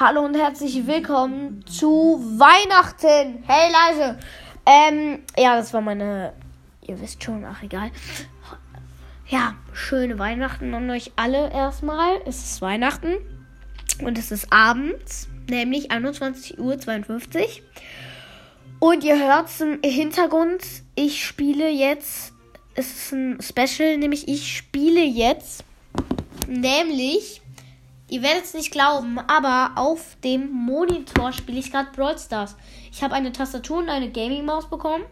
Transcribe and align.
Hallo 0.00 0.24
und 0.24 0.36
herzlich 0.36 0.86
willkommen 0.86 1.64
zu 1.66 2.22
Weihnachten. 2.38 3.42
Hey 3.48 3.72
leise. 3.72 4.16
Ähm, 4.64 5.24
ja, 5.36 5.56
das 5.56 5.74
war 5.74 5.80
meine. 5.80 6.34
Ihr 6.86 7.00
wisst 7.00 7.24
schon, 7.24 7.44
ach 7.44 7.64
egal. 7.64 7.90
Ja, 9.26 9.56
schöne 9.72 10.16
Weihnachten 10.20 10.72
an 10.72 10.88
euch 10.88 11.10
alle 11.16 11.50
erstmal. 11.50 12.20
Es 12.26 12.44
ist 12.44 12.62
Weihnachten 12.62 13.16
und 14.00 14.16
es 14.18 14.30
ist 14.30 14.52
abends, 14.52 15.26
nämlich 15.50 15.90
21.52 15.90 16.58
Uhr. 16.60 16.78
Und 18.78 19.02
ihr 19.02 19.18
hört 19.18 19.48
im 19.60 19.80
Hintergrund, 19.82 20.62
ich 20.94 21.26
spiele 21.26 21.68
jetzt. 21.68 22.34
Es 22.76 22.94
ist 22.94 23.12
ein 23.12 23.38
Special, 23.42 23.98
nämlich 23.98 24.28
ich 24.28 24.56
spiele 24.56 25.02
jetzt. 25.02 25.64
Nämlich 26.46 27.42
Ihr 28.08 28.22
werdet 28.22 28.44
es 28.44 28.54
nicht 28.54 28.72
glauben, 28.72 29.18
aber 29.18 29.72
auf 29.76 30.16
dem 30.24 30.50
Monitor 30.50 31.32
spiele 31.32 31.58
ich 31.58 31.70
gerade 31.70 31.90
Brawl 31.94 32.18
Stars. 32.18 32.56
Ich 32.90 33.02
habe 33.02 33.14
eine 33.14 33.32
Tastatur 33.32 33.78
und 33.78 33.90
eine 33.90 34.10
Gaming-Maus 34.10 34.70
bekommen. 34.70 35.04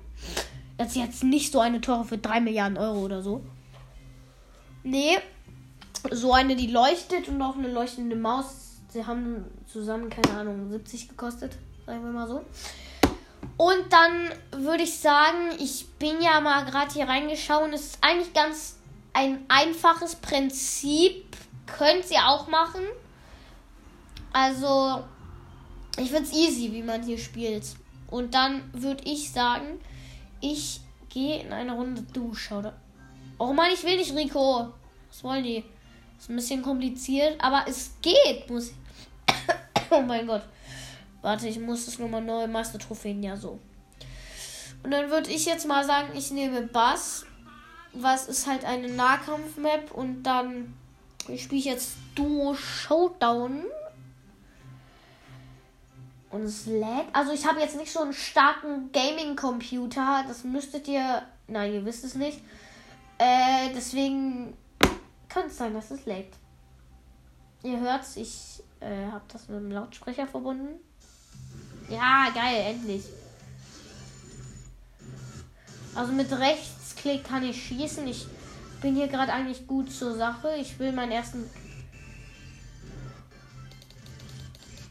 Das 0.78 0.88
ist 0.88 0.96
jetzt 0.96 1.24
nicht 1.24 1.52
so 1.52 1.60
eine 1.60 1.80
teure 1.80 2.04
für 2.04 2.18
3 2.18 2.40
Milliarden 2.40 2.78
Euro 2.78 3.00
oder 3.00 3.22
so. 3.22 3.42
Nee, 4.82 5.18
so 6.10 6.32
eine, 6.32 6.56
die 6.56 6.68
leuchtet 6.68 7.28
und 7.28 7.40
auch 7.42 7.56
eine 7.56 7.68
leuchtende 7.68 8.16
Maus. 8.16 8.78
Sie 8.88 9.04
haben 9.04 9.44
zusammen, 9.66 10.08
keine 10.08 10.38
Ahnung, 10.38 10.70
70 10.70 11.10
gekostet, 11.10 11.58
sagen 11.84 12.02
wir 12.02 12.12
mal 12.12 12.28
so. 12.28 12.44
Und 13.58 13.84
dann 13.90 14.64
würde 14.64 14.84
ich 14.84 14.98
sagen, 14.98 15.50
ich 15.58 15.86
bin 15.98 16.20
ja 16.20 16.40
mal 16.40 16.64
gerade 16.64 16.92
hier 16.92 17.08
reingeschaut. 17.08 17.72
Es 17.72 17.86
ist 17.86 17.98
eigentlich 18.00 18.32
ganz 18.32 18.76
ein 19.12 19.44
einfaches 19.48 20.14
Prinzip 20.16 21.24
Könnt 21.66 22.10
ihr 22.10 22.26
auch 22.26 22.48
machen. 22.48 22.82
Also, 24.32 25.04
ich 25.98 26.10
finde 26.10 26.24
es 26.24 26.32
easy, 26.32 26.72
wie 26.72 26.82
man 26.82 27.02
hier 27.02 27.18
spielt. 27.18 27.64
Und 28.10 28.34
dann 28.34 28.62
würde 28.72 29.04
ich 29.04 29.32
sagen, 29.32 29.80
ich 30.40 30.80
gehe 31.08 31.40
in 31.40 31.52
eine 31.52 31.72
Runde 31.72 32.02
Dusche, 32.02 32.54
oder? 32.54 32.76
Oh 33.38 33.52
Mann, 33.52 33.70
ich 33.72 33.82
will 33.84 33.96
nicht, 33.96 34.14
Rico. 34.14 34.72
Was 35.08 35.24
wollen 35.24 35.44
die? 35.44 35.64
Ist 36.18 36.30
ein 36.30 36.36
bisschen 36.36 36.62
kompliziert, 36.62 37.42
aber 37.42 37.64
es 37.68 37.92
geht, 38.00 38.48
muss 38.48 38.72
oh 39.90 40.00
mein 40.00 40.26
Gott. 40.26 40.42
Warte, 41.22 41.48
ich 41.48 41.58
muss 41.58 41.86
das 41.86 41.98
nochmal 41.98 42.22
neu 42.22 42.46
Meistertrophäen, 42.46 43.22
ja 43.22 43.36
so. 43.36 43.58
Und 44.82 44.90
dann 44.90 45.10
würde 45.10 45.30
ich 45.30 45.46
jetzt 45.46 45.66
mal 45.66 45.84
sagen, 45.84 46.08
ich 46.14 46.30
nehme 46.30 46.62
Bass. 46.62 47.26
Was 47.92 48.28
ist 48.28 48.46
halt 48.46 48.64
eine 48.64 48.88
Nahkampf-Map 48.88 49.90
und 49.92 50.22
dann 50.22 50.74
ich 51.28 51.42
spiele 51.42 51.62
jetzt 51.62 51.96
Duo 52.14 52.54
Showdown. 52.54 53.64
Und 56.30 56.42
es 56.42 56.66
lädt. 56.66 57.06
Also 57.12 57.32
ich 57.32 57.46
habe 57.46 57.60
jetzt 57.60 57.76
nicht 57.76 57.92
so 57.92 58.00
einen 58.00 58.12
starken 58.12 58.90
Gaming-Computer. 58.92 60.24
Das 60.26 60.44
müsstet 60.44 60.88
ihr. 60.88 61.22
Nein, 61.46 61.72
ihr 61.72 61.84
wisst 61.84 62.04
es 62.04 62.14
nicht. 62.14 62.40
Äh, 63.18 63.70
deswegen 63.74 64.54
könnte 65.28 65.48
es 65.48 65.56
sein, 65.56 65.72
dass 65.72 65.90
es 65.90 66.04
lädt. 66.04 66.34
Ihr 67.62 67.80
hört's, 67.80 68.16
ich 68.16 68.62
äh, 68.80 69.06
habe 69.10 69.24
das 69.32 69.48
mit 69.48 69.58
dem 69.58 69.70
Lautsprecher 69.70 70.26
verbunden. 70.26 70.80
Ja, 71.88 72.28
geil, 72.34 72.74
endlich. 72.74 73.04
Also 75.94 76.12
mit 76.12 76.30
Rechtsklick 76.30 77.24
kann 77.24 77.42
ich 77.42 77.64
schießen. 77.66 78.06
Ich 78.06 78.26
bin 78.80 78.94
hier 78.94 79.08
gerade 79.08 79.32
eigentlich 79.32 79.66
gut 79.66 79.90
zur 79.90 80.14
Sache. 80.16 80.56
Ich 80.60 80.78
will 80.78 80.92
meinen 80.92 81.12
ersten. 81.12 81.48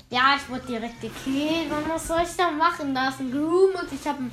Ja, 0.09 0.36
ich 0.38 0.50
wurde 0.50 0.67
direkt 0.67 1.02
gekillt. 1.02 1.72
Was 1.88 2.08
soll 2.08 2.22
ich 2.23 2.36
da 2.36 2.52
machen? 2.52 2.94
Da 2.94 3.09
ist 3.09 3.19
ein 3.19 3.31
Groom 3.31 3.72
und 3.75 3.91
ich 3.91 4.08
habe 4.08 4.23
ein 4.23 4.31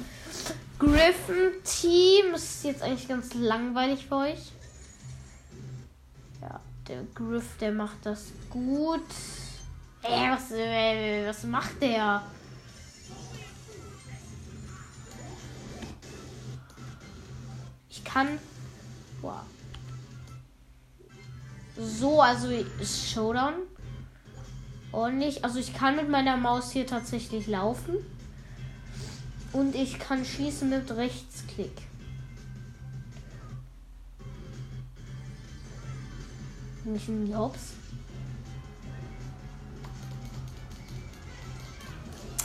Griffin-Team. 0.78 2.32
Das 2.32 2.42
ist 2.42 2.64
jetzt 2.64 2.82
eigentlich 2.82 3.08
ganz 3.08 3.34
langweilig 3.34 4.06
für 4.06 4.16
euch. 4.16 4.52
Ja, 6.40 6.60
der 6.88 7.04
Griff, 7.14 7.56
der 7.60 7.72
macht 7.72 7.98
das 8.04 8.32
gut. 8.50 9.00
Ey, 10.02 10.30
was, 10.30 10.50
äh, 10.50 11.28
was 11.28 11.44
macht 11.44 11.80
der? 11.80 12.22
Ich 17.88 18.02
kann 18.02 18.38
Wow. 19.22 19.40
So, 21.78 22.20
also 22.20 22.48
ist 22.48 23.10
Showdown. 23.10 23.54
Ordentlich. 24.90 25.44
Also 25.44 25.58
ich 25.58 25.72
kann 25.72 25.96
mit 25.96 26.10
meiner 26.10 26.36
Maus 26.36 26.72
hier 26.72 26.86
tatsächlich 26.86 27.46
laufen. 27.46 27.96
Und 29.52 29.74
ich 29.74 29.98
kann 29.98 30.24
schießen 30.24 30.68
mit 30.68 30.90
Rechtsklick. 30.90 31.82
Nicht 36.84 37.08
ein 37.08 37.30
Jobs. 37.30 37.74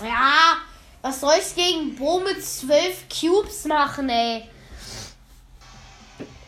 Ja, 0.04 0.58
was 1.02 1.22
soll 1.22 1.34
ich 1.40 1.56
gegen 1.56 1.96
Bo 1.96 2.20
mit 2.20 2.44
12 2.44 3.06
Cubes 3.10 3.66
machen, 3.66 4.10
ey? 4.10 4.48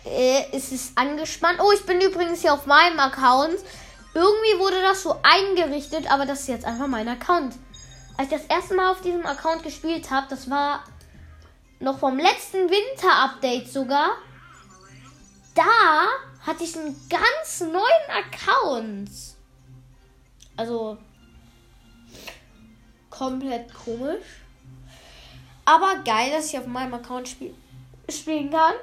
Äh, 0.09 0.55
ist 0.55 0.71
es 0.71 0.91
angespannt. 0.95 1.59
Oh, 1.61 1.71
ich 1.71 1.85
bin 1.85 2.01
übrigens 2.01 2.41
hier 2.41 2.53
auf 2.53 2.65
meinem 2.65 2.99
Account. 2.99 3.57
Irgendwie 4.13 4.59
wurde 4.59 4.81
das 4.81 5.03
so 5.03 5.15
eingerichtet, 5.23 6.11
aber 6.11 6.25
das 6.25 6.41
ist 6.41 6.47
jetzt 6.47 6.65
einfach 6.65 6.87
mein 6.87 7.07
Account. 7.07 7.55
Als 8.17 8.31
ich 8.31 8.37
das 8.37 8.45
erste 8.47 8.75
Mal 8.75 8.91
auf 8.91 9.01
diesem 9.01 9.25
Account 9.25 9.63
gespielt 9.63 10.09
habe, 10.11 10.27
das 10.29 10.49
war 10.49 10.83
noch 11.79 11.99
vom 11.99 12.17
letzten 12.17 12.69
Winter-Update 12.69 13.71
sogar. 13.71 14.17
Da 15.55 16.07
hatte 16.45 16.63
ich 16.63 16.75
einen 16.77 16.95
ganz 17.09 17.61
neuen 17.61 18.09
Account. 18.09 19.09
Also 20.57 20.97
komplett 23.09 23.73
komisch. 23.73 24.25
Aber 25.65 25.97
geil, 26.03 26.31
dass 26.31 26.47
ich 26.47 26.57
auf 26.57 26.65
meinem 26.65 26.93
Account 26.95 27.29
spiel 27.29 27.53
spielen 28.09 28.49
kann. 28.49 28.73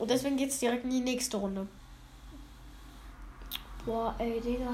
Und 0.00 0.10
deswegen 0.10 0.38
geht's 0.38 0.58
direkt 0.58 0.84
in 0.84 0.90
die 0.90 1.00
nächste 1.00 1.36
Runde. 1.36 1.68
Boah, 3.84 4.14
ey, 4.18 4.40
Digga. 4.40 4.72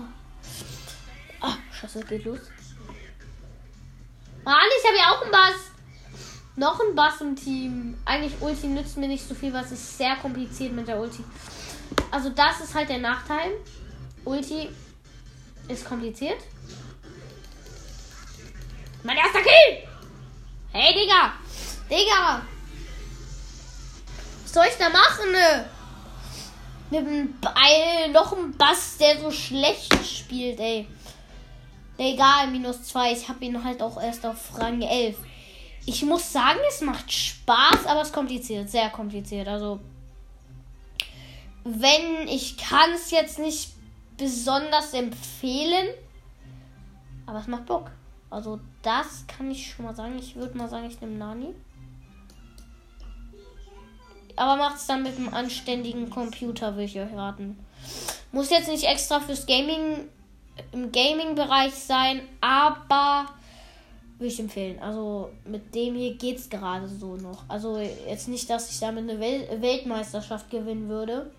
Ah, 1.41 1.56
scheiße, 1.72 2.04
geht 2.04 2.25
los. 2.25 2.38
Mann, 4.44 4.54
ich 4.78 4.88
habe 4.88 4.97
ja 4.97 5.10
auch 5.10 5.22
einen 5.22 5.32
Bass. 5.32 5.72
Noch 6.54 6.78
ein 6.78 6.94
Bass 6.94 7.20
im 7.20 7.34
Team. 7.34 7.98
Eigentlich 8.04 8.41
Ulti 8.41 8.69
nützt 8.69 8.97
mir 8.98 9.09
nicht 9.09 9.26
so 9.26 9.34
viel, 9.34 9.53
was 9.53 9.72
ist 9.72 9.98
sehr 9.98 10.14
kompliziert 10.14 10.72
mit 10.72 10.87
der 10.87 11.00
Ulti. 11.00 11.25
Also 12.12 12.31
das 12.31 12.60
ist 12.60 12.76
halt 12.76 12.88
der 12.88 12.98
Nachteil. 12.98 13.50
Ulti 14.25 14.69
ist 15.66 15.84
kompliziert. 15.84 16.38
Mein 19.03 19.16
erster 19.16 19.41
Kill! 19.41 19.88
Hey, 20.70 20.94
Digga! 20.94 21.32
Digga! 21.91 22.47
Soll 24.52 24.66
ich 24.68 24.76
da 24.78 24.88
machen? 24.88 25.32
Ne? 25.32 25.64
Mit 26.90 27.00
einem 27.00 27.40
Beil, 27.40 28.12
noch 28.12 28.36
ein 28.36 28.56
Bass, 28.56 28.96
der 28.98 29.20
so 29.20 29.30
schlecht 29.30 29.94
spielt, 30.04 30.60
ey. 30.60 30.88
Egal, 31.98 32.48
minus 32.48 32.84
2. 32.84 33.12
Ich 33.12 33.28
habe 33.28 33.44
ihn 33.44 33.64
halt 33.64 33.82
auch 33.82 34.00
erst 34.00 34.24
auf 34.26 34.58
Rang 34.58 34.82
11. 34.82 35.16
Ich 35.86 36.02
muss 36.04 36.32
sagen, 36.32 36.58
es 36.68 36.80
macht 36.80 37.10
Spaß, 37.10 37.86
aber 37.86 38.02
es 38.02 38.08
ist 38.08 38.14
kompliziert. 38.14 38.68
Sehr 38.70 38.90
kompliziert. 38.90 39.48
Also, 39.48 39.80
wenn 41.64 42.28
ich 42.28 42.56
kann 42.56 42.92
es 42.94 43.10
jetzt 43.10 43.38
nicht 43.38 43.70
besonders 44.16 44.92
empfehlen. 44.92 45.88
Aber 47.24 47.38
es 47.38 47.46
macht 47.46 47.66
Bock. 47.66 47.90
Also, 48.31 48.60
das 48.82 49.25
kann 49.26 49.50
ich 49.50 49.70
schon 49.70 49.87
mal 49.87 49.94
sagen. 49.94 50.19
Ich 50.19 50.37
würde 50.37 50.56
mal 50.56 50.69
sagen, 50.69 50.87
ich 50.87 51.00
nehme 51.00 51.16
Nani 51.16 51.54
aber 54.37 54.56
macht 54.56 54.77
es 54.77 54.87
dann 54.87 55.03
mit 55.03 55.17
einem 55.17 55.33
anständigen 55.33 56.11
Computer, 56.11 56.73
würde 56.73 56.85
ich 56.85 56.99
euch 56.99 57.15
raten. 57.15 57.59
Muss 58.33 58.50
jetzt 58.50 58.69
nicht 58.69 58.85
extra 58.85 59.21
fürs 59.21 59.47
Gaming 59.47 60.09
im 60.73 60.93
Gaming-Bereich 60.93 61.75
sein, 61.75 62.23
aber 62.41 63.27
würde 64.19 64.33
ich 64.33 64.41
empfehlen. 64.41 64.79
Also 64.79 65.31
mit 65.44 65.75
dem 65.75 65.94
hier 65.94 66.15
geht 66.15 66.38
es 66.38 66.49
gerade 66.49 66.88
so 66.88 67.17
noch. 67.17 67.44
Also 67.49 67.79
jetzt 67.79 68.29
nicht, 68.29 68.49
dass 68.49 68.71
ich 68.71 68.79
damit 68.79 69.09
eine 69.09 69.21
Wel 69.21 69.61
Weltmeisterschaft 69.61 70.50
gewinnen 70.50 70.88
würde. 70.88 71.31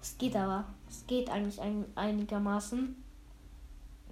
Es 0.00 0.16
geht 0.18 0.36
aber. 0.36 0.64
Es 0.88 1.06
geht 1.06 1.30
eigentlich 1.30 1.60
ein 1.60 1.84
einigermaßen. 1.94 2.96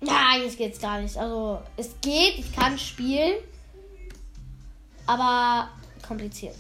Ja, 0.03 0.31
eigentlich 0.33 0.57
geht 0.57 0.75
es 0.75 0.81
gar 0.81 1.01
nicht. 1.01 1.17
Also 1.17 1.61
es 1.77 1.95
geht, 2.01 2.39
ich 2.39 2.53
kann 2.53 2.79
spielen. 2.79 3.35
Aber 5.07 5.69
kompliziert. 6.07 6.57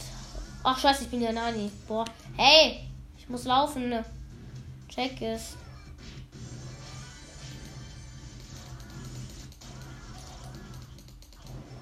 Ach, 0.62 0.78
scheiße, 0.78 1.04
ich 1.04 1.10
bin 1.10 1.22
ja 1.22 1.32
Nani. 1.32 1.70
Boah. 1.88 2.04
Hey, 2.36 2.86
ich 3.16 3.28
muss 3.28 3.44
laufen, 3.44 3.88
ne? 3.88 4.04
Check 4.88 5.22
es. 5.22 5.56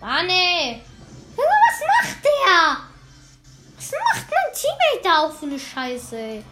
Mann, 0.01 0.29
was 1.37 1.81
macht 1.87 2.25
der? 2.25 2.79
Was 3.77 3.91
macht 3.93 4.27
mein 4.31 4.55
Teammate 4.55 5.03
da 5.05 5.27
auf 5.27 5.43
eine 5.43 5.59
Scheiße, 5.59 6.19
ey? 6.19 6.45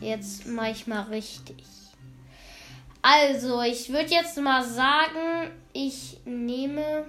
Jetzt 0.00 0.46
mach 0.46 0.66
ich 0.66 0.86
mal 0.86 1.02
richtig. 1.02 1.64
Also, 3.02 3.62
ich 3.62 3.88
würde 3.88 4.10
jetzt 4.10 4.36
mal 4.38 4.62
sagen, 4.64 5.50
ich 5.72 6.18
nehme. 6.24 7.06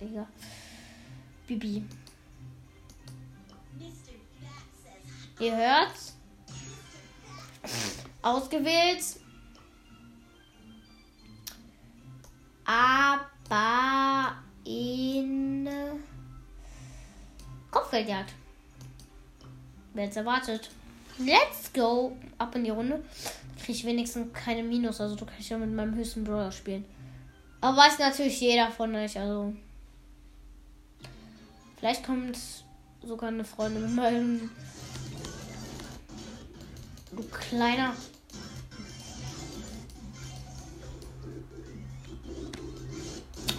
Digga. 0.00 0.26
Bibi. 1.46 1.84
Ihr 5.40 5.56
hört's? 5.56 6.16
Ausgewählt. 8.22 9.02
Aber 12.64 14.36
in 14.64 15.68
Kopfgeldjagd. 17.70 18.32
Wer 19.92 20.04
jetzt 20.04 20.16
erwartet? 20.16 20.70
Let's 21.18 21.72
go! 21.72 22.16
Ab 22.38 22.54
in 22.56 22.64
die 22.64 22.70
Runde. 22.70 23.04
Kriege 23.58 23.78
ich 23.78 23.84
wenigstens 23.84 24.32
keine 24.32 24.62
Minus, 24.62 25.00
also 25.00 25.14
du 25.14 25.24
kannst 25.24 25.48
ja 25.48 25.58
mit 25.58 25.70
meinem 25.70 25.94
höchsten 25.94 26.24
Brawler 26.24 26.50
spielen. 26.50 26.84
Aber 27.60 27.76
weiß 27.76 27.98
natürlich 27.98 28.40
jeder 28.40 28.70
von 28.70 28.94
euch, 28.94 29.18
also. 29.18 29.54
Vielleicht 31.84 32.06
kommt 32.06 32.38
sogar 33.06 33.28
eine 33.28 33.44
Freundin 33.44 33.94
mit. 33.94 34.50
Du 37.12 37.22
kleiner. 37.28 37.92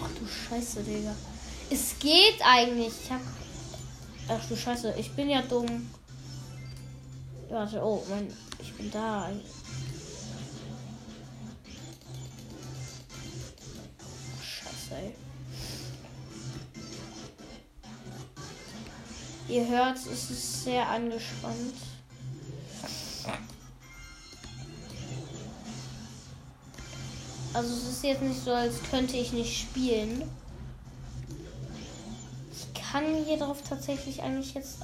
Ach 0.02 0.10
du 0.18 0.26
Scheiße, 0.26 0.82
Digga. 0.82 1.14
Es 1.70 1.96
geht 2.00 2.42
eigentlich. 2.44 2.94
Ich 3.04 3.12
hab. 3.12 3.20
Ach 4.26 4.44
du 4.48 4.56
Scheiße, 4.56 4.96
ich 4.98 5.12
bin 5.14 5.30
ja 5.30 5.42
dumm. 5.42 5.88
Warte, 7.48 7.80
oh, 7.80 8.04
mein. 8.10 8.26
Ich 8.60 8.74
bin 8.74 8.90
da. 8.90 9.30
Ihr 19.48 19.66
hört, 19.68 19.96
es 19.96 20.30
ist 20.30 20.64
sehr 20.64 20.88
angespannt. 20.88 21.74
Also 27.54 27.74
es 27.74 27.88
ist 27.88 28.04
jetzt 28.04 28.22
nicht 28.22 28.44
so, 28.44 28.52
als 28.52 28.82
könnte 28.90 29.16
ich 29.16 29.32
nicht 29.32 29.60
spielen. 29.60 30.28
Ich 32.52 32.82
kann 32.82 33.04
hier 33.24 33.38
drauf 33.38 33.62
tatsächlich 33.66 34.22
eigentlich 34.22 34.52
jetzt 34.54 34.78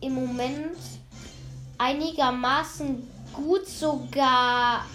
im 0.00 0.14
Moment 0.14 0.78
einigermaßen 1.76 3.06
gut 3.32 3.66
sogar. 3.66 4.86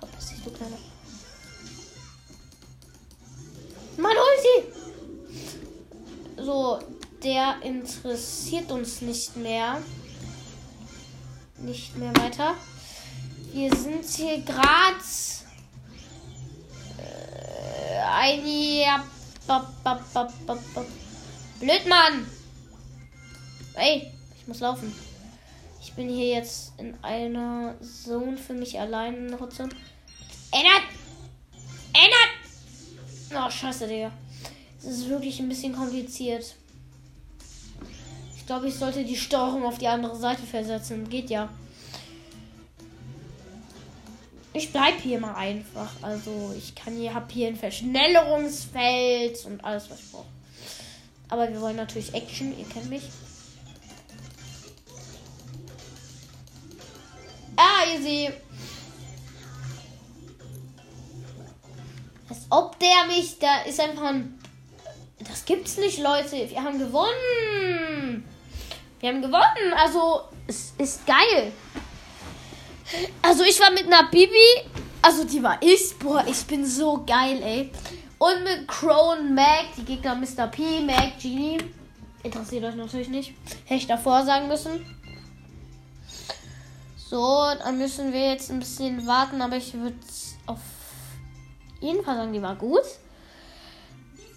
Verpiss 0.00 0.28
dich, 0.30 0.42
du 0.42 0.50
kleiner. 0.50 0.78
Mann, 3.98 4.16
hol 4.16 4.42
sie! 4.42 4.83
So, 6.44 6.78
der 7.22 7.62
interessiert 7.62 8.70
uns 8.70 9.00
nicht 9.00 9.34
mehr. 9.34 9.80
Nicht 11.56 11.96
mehr 11.96 12.14
weiter. 12.18 12.54
Wir 13.50 13.74
sind 13.74 14.04
hier 14.04 14.42
gerade 14.42 15.00
äh, 16.98 17.98
ein 18.10 18.46
ja, 18.46 19.02
Blöd, 21.60 21.86
Mann! 21.88 22.26
Ey, 23.76 24.12
ich 24.36 24.46
muss 24.46 24.60
laufen. 24.60 24.94
Ich 25.80 25.94
bin 25.94 26.10
hier 26.10 26.28
jetzt 26.28 26.74
in 26.76 26.94
einer 27.02 27.74
Zone 27.80 28.36
für 28.36 28.52
mich 28.52 28.78
allein 28.78 29.28
in 29.28 29.32
der. 29.32 29.70
Ändert! 30.52 30.82
Ändert! 31.94 32.34
Oh, 33.34 33.50
scheiße, 33.50 33.88
Digga. 33.88 34.12
Es 34.86 34.98
ist 34.98 35.08
wirklich 35.08 35.40
ein 35.40 35.48
bisschen 35.48 35.74
kompliziert. 35.74 36.54
Ich 38.36 38.46
glaube, 38.46 38.68
ich 38.68 38.74
sollte 38.74 39.04
die 39.04 39.16
Steuerung 39.16 39.64
auf 39.64 39.78
die 39.78 39.88
andere 39.88 40.16
Seite 40.16 40.42
versetzen. 40.42 41.08
Geht 41.08 41.30
ja. 41.30 41.48
Ich 44.52 44.70
bleib 44.70 45.00
hier 45.00 45.18
mal 45.18 45.34
einfach. 45.34 45.90
Also 46.02 46.54
ich 46.56 46.74
kann 46.74 46.94
hier, 46.94 47.14
hab 47.14 47.32
hier 47.32 47.48
ein 47.48 47.56
Verschnellerungsfeld 47.56 49.46
und 49.46 49.64
alles, 49.64 49.88
was 49.88 50.00
ich 50.00 50.12
brauche. 50.12 50.26
Aber 51.30 51.48
wir 51.48 51.60
wollen 51.60 51.76
natürlich 51.76 52.12
Action. 52.12 52.56
Ihr 52.58 52.66
kennt 52.66 52.90
mich. 52.90 53.04
Ah, 57.56 57.84
easy. 57.96 58.30
Als 62.28 62.40
ob 62.50 62.78
der 62.78 63.06
mich, 63.08 63.38
da 63.38 63.62
ist 63.62 63.80
einfach 63.80 64.02
ein. 64.02 64.38
Das 65.44 65.56
gibt's 65.56 65.76
nicht, 65.76 65.98
Leute. 65.98 66.48
Wir 66.48 66.64
haben 66.64 66.78
gewonnen. 66.78 68.24
Wir 68.98 69.08
haben 69.10 69.20
gewonnen. 69.20 69.74
Also, 69.76 70.22
es 70.46 70.72
ist 70.78 71.06
geil. 71.06 71.52
Also, 73.20 73.44
ich 73.44 73.60
war 73.60 73.70
mit 73.72 73.84
einer 73.84 74.08
Bibi. 74.08 74.32
Also, 75.02 75.24
die 75.24 75.42
war 75.42 75.58
ich. 75.60 75.98
Boah, 75.98 76.24
ich 76.26 76.46
bin 76.46 76.64
so 76.64 77.04
geil, 77.06 77.42
ey. 77.42 77.70
Und 78.16 78.42
mit 78.42 78.66
Crown 78.66 79.34
Mac, 79.34 79.66
die 79.76 79.84
Gegner 79.84 80.14
Mr. 80.14 80.46
P, 80.46 80.80
Mac, 80.80 81.20
Genie. 81.20 81.58
Interessiert 82.22 82.64
euch 82.64 82.76
natürlich 82.76 83.08
nicht. 83.08 83.34
Hätte 83.66 83.80
ich 83.80 83.86
davor 83.86 84.24
sagen 84.24 84.48
müssen. 84.48 84.96
So, 86.96 87.50
dann 87.62 87.76
müssen 87.76 88.14
wir 88.14 88.30
jetzt 88.30 88.50
ein 88.50 88.60
bisschen 88.60 89.06
warten, 89.06 89.42
aber 89.42 89.58
ich 89.58 89.74
würde 89.74 89.98
auf 90.46 90.60
jeden 91.80 92.02
Fall 92.02 92.16
sagen, 92.16 92.32
die 92.32 92.40
war 92.40 92.56
gut. 92.56 92.84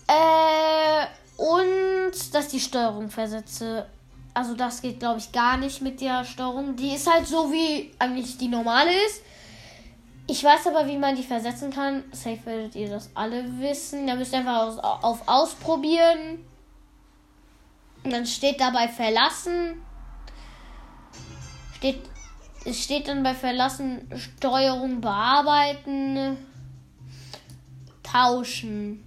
Äh, 0.07 1.06
und 1.38 2.33
dass 2.33 2.48
die 2.48 2.59
Steuerung 2.59 3.09
versetze. 3.09 3.86
Also 4.33 4.56
das 4.56 4.81
geht, 4.81 5.00
glaube 5.00 5.19
ich, 5.19 5.31
gar 5.31 5.57
nicht 5.57 5.81
mit 5.81 6.00
der 6.01 6.24
Steuerung. 6.24 6.75
Die 6.75 6.94
ist 6.94 7.11
halt 7.11 7.28
so, 7.28 7.52
wie 7.52 7.92
eigentlich 7.99 8.37
die 8.37 8.47
normale 8.47 8.92
ist. 9.06 9.21
Ich 10.28 10.44
weiß 10.44 10.68
aber, 10.68 10.87
wie 10.87 10.97
man 10.97 11.16
die 11.16 11.23
versetzen 11.23 11.71
kann. 11.71 12.04
Safe 12.11 12.40
werdet 12.45 12.76
ihr 12.76 12.90
das 12.90 13.09
alle 13.14 13.59
wissen. 13.59 14.06
Da 14.07 14.16
müsst 14.16 14.33
ihr 14.33 14.40
einfach 14.40 14.68
auf, 14.68 15.04
auf 15.04 15.28
Ausprobieren. 15.28 16.45
Und 18.04 18.14
dann 18.14 18.26
steht 18.26 18.59
dabei 18.59 18.87
verlassen. 18.87 19.81
Steht 21.76 22.02
es 22.68 22.83
steht 22.83 23.07
dann 23.07 23.23
bei 23.23 23.33
Verlassen 23.33 24.09
Steuerung 24.18 24.99
bearbeiten, 24.99 26.37
tauschen. 28.04 29.06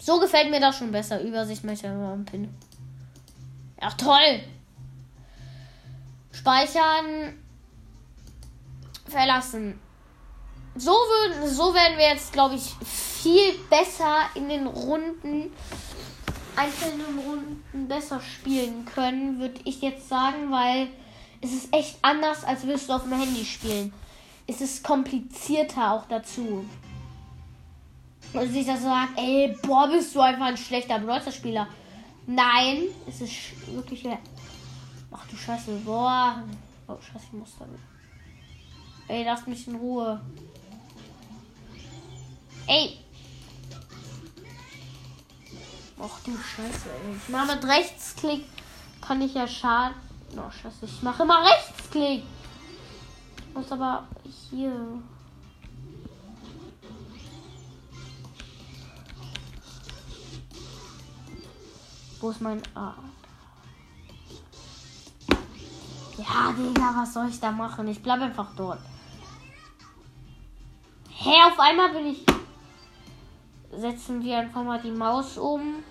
So 0.00 0.18
gefällt 0.18 0.50
mir 0.50 0.60
das 0.60 0.78
schon 0.78 0.90
besser. 0.90 1.20
Übersicht 1.20 1.62
möchte 1.62 1.86
ich 1.86 1.92
mal 1.92 2.16
Pin. 2.24 2.48
Ach 3.80 3.94
toll. 3.94 4.40
Speichern. 6.32 7.38
Verlassen. 9.06 9.78
So, 10.76 10.92
würden, 10.92 11.48
so 11.48 11.74
werden 11.74 11.98
wir 11.98 12.08
jetzt, 12.08 12.32
glaube 12.32 12.54
ich, 12.54 12.72
viel 12.86 13.58
besser 13.68 14.30
in 14.34 14.48
den 14.48 14.66
Runden, 14.66 15.52
einzelnen 16.56 17.18
Runden 17.18 17.88
besser 17.88 18.20
spielen 18.20 18.84
können, 18.86 19.40
würde 19.40 19.60
ich 19.64 19.82
jetzt 19.82 20.08
sagen, 20.08 20.50
weil 20.50 20.88
es 21.42 21.52
ist 21.52 21.74
echt 21.74 21.98
anders, 22.02 22.44
als 22.44 22.64
würdest 22.64 22.88
du 22.88 22.94
auf 22.94 23.02
dem 23.02 23.12
Handy 23.12 23.44
spielen. 23.44 23.92
Es 24.46 24.60
ist 24.60 24.84
komplizierter 24.84 25.92
auch 25.92 26.06
dazu. 26.06 26.64
Und 28.32 28.52
sich 28.52 28.66
das 28.66 28.82
sagt, 28.82 29.18
ey, 29.18 29.56
boah, 29.62 29.88
bist 29.88 30.14
du 30.14 30.20
einfach 30.20 30.46
ein 30.46 30.56
schlechter 30.56 30.98
Brawler-Spieler. 30.98 31.66
Nein, 32.26 32.84
es 33.08 33.20
ist 33.20 33.34
wirklich. 33.74 34.06
Ach 35.10 35.26
du 35.26 35.36
Scheiße, 35.36 35.72
boah. 35.84 36.42
Oh, 36.86 36.96
Scheiße, 37.00 37.26
ich 37.26 37.32
muss 37.32 37.56
damit. 37.58 37.80
Ey, 39.08 39.24
lass 39.24 39.46
mich 39.46 39.66
in 39.66 39.74
Ruhe. 39.74 40.20
Ey. 42.68 42.98
Ach 46.00 46.20
du 46.24 46.30
Scheiße, 46.32 46.88
ey. 46.88 47.16
Ich 47.16 47.28
mach 47.28 47.46
mit 47.46 47.64
Rechtsklick. 47.64 48.44
Kann 49.00 49.20
ich 49.22 49.34
ja 49.34 49.48
schaden. 49.48 49.96
Oh, 50.36 50.50
scheiße. 50.50 50.84
Ich 50.84 51.02
mache 51.02 51.24
immer 51.24 51.42
Rechtsklick. 51.44 52.22
Ich 53.48 53.54
muss 53.54 53.72
aber 53.72 54.06
hier. 54.50 55.02
Wo 62.20 62.30
ist 62.30 62.40
mein. 62.40 62.60
Ah. 62.74 62.94
Ja, 66.18 66.52
Digga, 66.52 66.92
was 66.96 67.14
soll 67.14 67.28
ich 67.30 67.40
da 67.40 67.50
machen? 67.50 67.88
Ich 67.88 68.02
bleibe 68.02 68.24
einfach 68.24 68.54
dort. 68.54 68.80
Hä, 71.08 71.34
auf 71.46 71.58
einmal 71.58 71.90
bin 71.92 72.08
ich. 72.08 72.24
Setzen 73.72 74.22
wir 74.22 74.38
einfach 74.38 74.62
mal 74.62 74.80
die 74.82 74.90
Maus 74.90 75.38
um. 75.38 75.82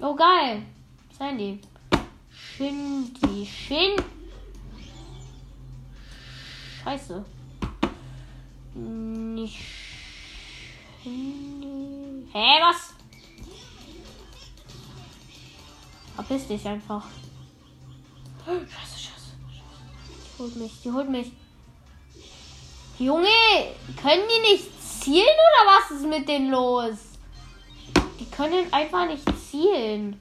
Oh, 0.00 0.14
geil. 0.14 0.62
Sandy. 1.16 1.60
Shindy. 2.30 3.46
Shin. 3.46 3.96
Scheiße. 6.84 7.24
Nicht. 8.74 9.77
Hä, 12.32 12.60
was? 12.60 12.94
Verpiss 16.14 16.48
dich 16.48 16.66
einfach. 16.66 17.04
Scheiße, 18.44 18.98
scheiße. 18.98 19.32
Die 20.36 20.42
holt 20.42 20.56
mich, 20.56 20.72
die 20.82 20.92
holt 20.92 21.08
mich. 21.08 21.32
Junge, 22.98 23.28
können 24.00 24.24
die 24.28 24.52
nicht 24.52 24.66
zielen 24.82 25.22
oder 25.22 25.72
was 25.72 25.90
ist 25.92 26.06
mit 26.06 26.28
denen 26.28 26.50
los? 26.50 26.98
Die 28.18 28.26
können 28.26 28.72
einfach 28.72 29.06
nicht 29.06 29.24
zielen. 29.38 30.20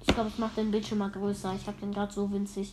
Ich 0.00 0.14
glaube, 0.14 0.30
ich 0.30 0.38
mache 0.38 0.54
den 0.56 0.70
Bildschirm 0.70 0.98
mal 0.98 1.10
größer. 1.10 1.54
Ich 1.60 1.66
habe 1.66 1.78
den 1.78 1.92
gerade 1.92 2.12
so 2.12 2.30
winzig. 2.32 2.72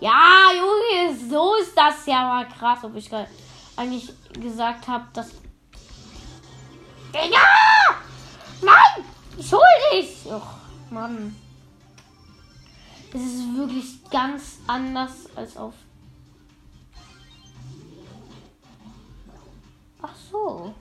Ja, 0.00 0.48
Junge, 0.52 1.14
so 1.14 1.54
ist 1.56 1.76
das 1.76 2.06
ja 2.06 2.26
mal 2.26 2.48
krass, 2.48 2.82
ob 2.82 2.96
ich 2.96 3.10
eigentlich 3.76 4.10
gesagt 4.32 4.88
habe, 4.88 5.04
dass. 5.12 5.41
Digga! 7.12 7.46
Nein! 8.62 9.04
Dich! 9.92 10.26
Och, 10.26 10.54
Mann. 10.90 11.36
Es 13.12 13.20
ist 13.20 13.56
wirklich 13.56 14.10
ganz 14.10 14.58
anders 14.66 15.12
als 15.36 15.56
auf. 15.58 15.74
Ach 20.00 20.16
so. 20.30 20.74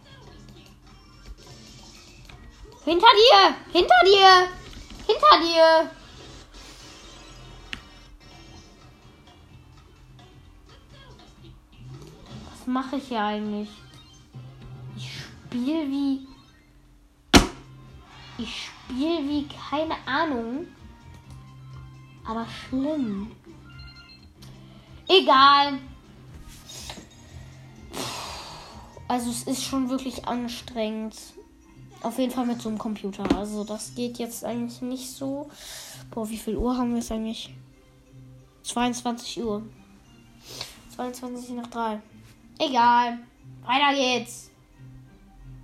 Hinter 2.86 3.08
dir! 3.08 3.56
Hinter 3.74 3.96
dir! 4.06 4.48
Hinter 5.06 5.40
dir! 5.42 5.92
Was 12.50 12.68
mache 12.68 12.96
ich 12.96 13.08
hier 13.10 13.22
eigentlich? 13.22 13.81
Spiele 15.52 15.86
wie. 15.90 16.28
Ich 18.38 18.70
spiele 18.70 19.20
wie 19.28 19.46
keine 19.70 19.96
Ahnung. 20.06 20.66
Aber 22.26 22.46
schlimm. 22.48 23.32
Egal. 25.10 25.80
Also 29.10 29.30
es 29.30 29.44
ist 29.44 29.66
schon 29.66 29.90
wirklich 29.90 30.26
anstrengend. 30.26 31.18
Auf 32.02 32.18
jeden 32.18 32.32
Fall 32.32 32.46
mit 32.46 32.62
so 32.62 32.70
einem 32.70 32.78
Computer. 32.78 33.26
Also 33.36 33.66
das 33.66 33.94
geht 33.94 34.20
jetzt 34.20 34.46
eigentlich 34.46 34.82
nicht 34.82 35.10
so. 35.10 35.52
Boah, 36.12 36.30
wie 36.30 36.38
viel 36.38 36.56
Uhr 36.56 36.78
haben 36.78 36.94
wir 36.94 37.00
es 37.00 37.12
eigentlich? 37.12 37.54
22 38.64 39.44
Uhr. 39.44 39.64
22 40.96 41.50
nach 41.56 41.68
3. 41.68 42.02
Egal. 42.58 43.20
Weiter 43.66 43.94
geht's. 43.94 44.51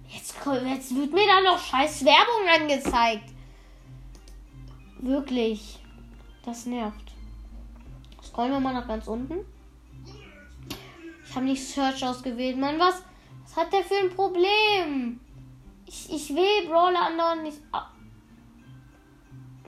Jetzt, 0.08 0.36
jetzt 0.66 0.96
wird 0.96 1.14
mir 1.14 1.28
da 1.28 1.42
noch 1.42 1.60
scheiß 1.60 2.06
Werbung 2.06 2.48
angezeigt. 2.62 3.30
Wirklich. 5.00 5.80
Das 6.44 6.66
nervt. 6.66 7.12
Scrollen 8.24 8.52
wir 8.52 8.60
mal 8.60 8.74
nach 8.74 8.88
ganz 8.88 9.08
unten. 9.08 9.46
Ich 11.26 11.36
habe 11.36 11.46
nicht 11.46 11.64
Search 11.68 12.06
ausgewählt. 12.06 12.58
Mann, 12.58 12.80
was, 12.80 13.04
was 13.44 13.58
hat 13.58 13.74
der 13.74 13.84
für 13.84 13.96
ein 13.96 14.16
Problem? 14.16 15.20
Ich, 15.86 16.12
ich 16.12 16.30
will 16.30 16.68
Brawler 16.68 17.08
anderen 17.08 17.44
nicht. 17.44 17.60
Ah. 17.72 17.88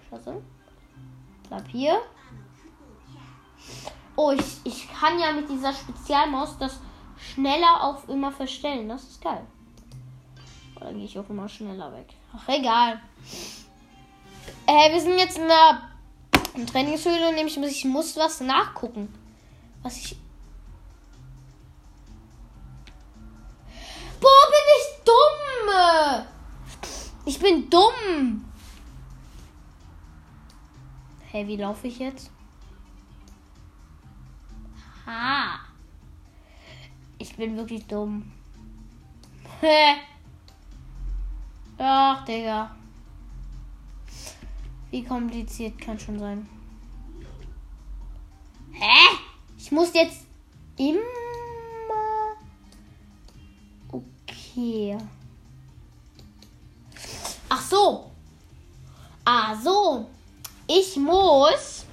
Scheiße. 0.10 0.42
Bleib 1.48 1.68
hier. 1.68 2.02
Oh, 4.16 4.32
ich, 4.32 4.60
ich 4.64 4.88
kann 4.92 5.20
ja 5.20 5.32
mit 5.32 5.50
dieser 5.50 5.74
Spezialmaus 5.74 6.58
das 6.58 6.80
schneller 7.18 7.84
auf 7.84 8.08
immer 8.08 8.32
verstellen. 8.32 8.88
Das 8.90 9.04
ist 9.04 9.22
geil. 9.22 9.46
Oder 10.80 10.94
gehe 10.94 11.06
ich 11.06 11.20
auch 11.20 11.30
immer 11.30 11.50
schneller 11.50 11.92
weg? 11.94 12.08
Ach, 12.36 12.48
egal. 12.48 13.02
Äh, 14.66 14.94
wir 14.94 15.02
sind 15.02 15.18
jetzt 15.18 15.38
in 15.38 15.48
der 15.48 15.90
in 16.56 16.66
Trainingshöhle 16.66 17.34
nämlich 17.34 17.58
muss 17.58 17.72
ich 17.72 17.86
muss 17.86 18.18
was 18.18 18.42
nachgucken. 18.42 19.14
Was 19.84 19.98
ich. 19.98 20.16
Boah, 24.20 24.46
bin 24.50 24.66
ich 24.78 25.04
dumm! 25.06 26.26
Ich 27.26 27.40
bin 27.40 27.70
dumm! 27.70 28.46
Hey, 31.32 31.48
wie 31.48 31.58
laufe 31.58 31.88
ich 31.88 32.00
jetzt? 32.00 32.32
Ha! 35.06 35.60
Ich 37.18 37.36
bin 37.36 37.56
wirklich 37.56 37.86
dumm. 37.86 38.32
Hä? 39.62 39.96
Ach, 41.80 42.26
Digga. 42.26 42.76
Wie 44.92 45.04
kompliziert 45.04 45.80
kann 45.80 45.98
schon 45.98 46.20
sein? 46.20 46.50
Hä? 48.74 49.18
Ich 49.58 49.72
muss 49.72 49.94
jetzt 49.94 50.26
immer. 50.78 52.36
Okay. 53.92 54.98
Ach 57.48 57.62
so. 57.62 58.12
Ah 59.24 59.56
so. 59.56 60.08
Ich 60.68 60.98
muss 60.98 61.86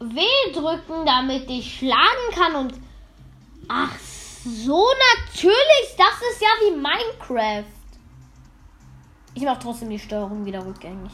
W 0.00 0.20
drücken, 0.52 1.06
damit 1.06 1.48
ich 1.48 1.78
schlagen 1.78 2.30
kann 2.32 2.54
und 2.56 2.74
ach 3.68 3.98
so 4.44 4.86
natürlich. 5.16 5.93
Ja 6.54 6.66
wie 6.66 6.76
Minecraft. 6.76 7.64
Ich 9.34 9.42
mache 9.42 9.58
trotzdem 9.60 9.90
die 9.90 9.98
Steuerung 9.98 10.44
wieder 10.44 10.64
rückgängig. 10.64 11.12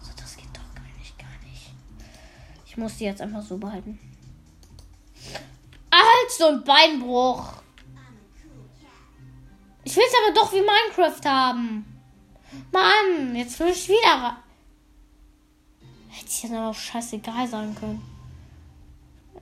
So, 0.00 0.10
das 0.16 0.36
geht 0.36 0.48
doch 0.52 0.74
gar 0.74 0.84
nicht, 0.98 1.18
gar 1.18 1.50
nicht. 1.50 1.72
Ich 2.66 2.76
muss 2.76 2.96
die 2.96 3.04
jetzt 3.04 3.20
einfach 3.20 3.42
so 3.42 3.58
behalten. 3.58 3.98
Hals- 5.92 6.40
und 6.40 6.64
Beinbruch. 6.64 7.54
Ich 9.84 9.96
will 9.96 10.04
es 10.06 10.14
aber 10.24 10.34
doch 10.34 10.52
wie 10.52 10.60
Minecraft 10.60 11.28
haben. 11.28 11.84
Mann, 12.72 13.34
jetzt 13.34 13.58
will 13.58 13.68
ich 13.68 13.88
wieder. 13.88 14.36
Hätte 16.08 16.28
ich 16.28 16.44
aber 16.46 16.70
auch 16.70 16.74
scheißegal 16.74 17.48
sein 17.48 17.74
können. 17.74 18.02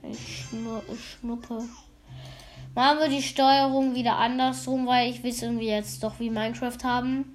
Ich, 0.03 0.47
schnur, 0.47 0.81
ich 0.91 1.11
schnuppe. 1.11 1.67
Machen 2.75 2.99
wir 2.99 3.09
die 3.09 3.23
Steuerung 3.23 3.95
wieder 3.95 4.17
andersrum, 4.17 4.87
weil 4.87 5.09
ich 5.09 5.23
will 5.23 5.31
es 5.31 5.41
irgendwie 5.41 5.67
jetzt 5.67 6.03
doch 6.03 6.19
wie 6.19 6.29
Minecraft 6.29 6.77
haben 6.83 7.33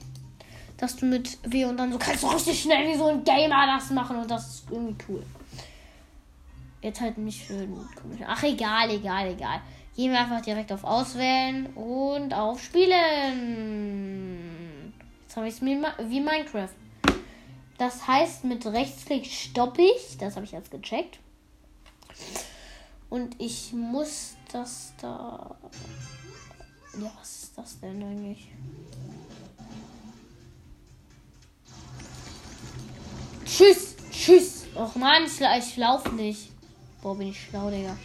dass 0.76 0.96
du 0.96 1.06
mit 1.06 1.38
W 1.44 1.64
und 1.64 1.76
dann 1.76 1.92
so 1.92 1.98
kannst 1.98 2.22
du 2.22 2.26
richtig 2.28 2.62
schnell 2.62 2.86
wie 2.88 2.96
so 2.96 3.06
ein 3.06 3.24
Gamer 3.24 3.66
das 3.66 3.90
machen 3.90 4.16
und 4.18 4.30
das 4.30 4.46
ist 4.48 4.70
irgendwie 4.70 4.96
cool. 5.08 5.22
Jetzt 6.82 7.00
halt 7.00 7.18
nicht 7.18 7.42
für 7.44 7.66
Ach, 8.26 8.42
egal, 8.42 8.90
egal, 8.90 9.28
egal. 9.28 9.60
Gehen 9.96 10.12
wir 10.12 10.20
einfach 10.20 10.42
direkt 10.42 10.70
auf 10.72 10.84
Auswählen 10.84 11.66
und 11.74 12.34
auf 12.34 12.62
Spielen. 12.62 12.92
Jetzt 15.22 15.36
habe 15.36 15.48
ich 15.48 15.54
es 15.54 15.62
wie 15.62 16.20
Minecraft. 16.20 16.68
Das 17.78 18.06
heißt, 18.06 18.44
mit 18.44 18.66
Rechtsklick 18.66 19.24
stoppe 19.26 19.80
ich. 19.82 20.18
Das 20.18 20.36
habe 20.36 20.44
ich 20.44 20.52
jetzt 20.52 20.70
gecheckt. 20.70 21.18
Und 23.08 23.40
ich 23.40 23.72
muss 23.72 24.36
das 24.54 24.92
da. 25.00 25.56
Ja, 26.98 27.12
was 27.20 27.42
ist 27.42 27.58
das 27.58 27.80
denn 27.80 28.02
eigentlich? 28.02 28.48
Tschüss, 33.44 33.96
tschüss. 34.10 34.64
Och 34.76 34.94
man, 34.96 35.24
ich, 35.24 35.40
ich 35.40 35.76
lauf 35.76 36.10
nicht. 36.12 36.50
Boah, 37.02 37.16
bin 37.16 37.28
ich 37.28 37.40
schlau, 37.40 37.68
Digga. 37.70 37.96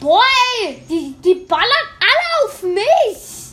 Boy, 0.00 0.82
die, 0.88 1.14
die 1.24 1.46
ballern 1.46 1.88
alle 2.00 2.44
auf 2.44 2.62
mich. 2.64 3.52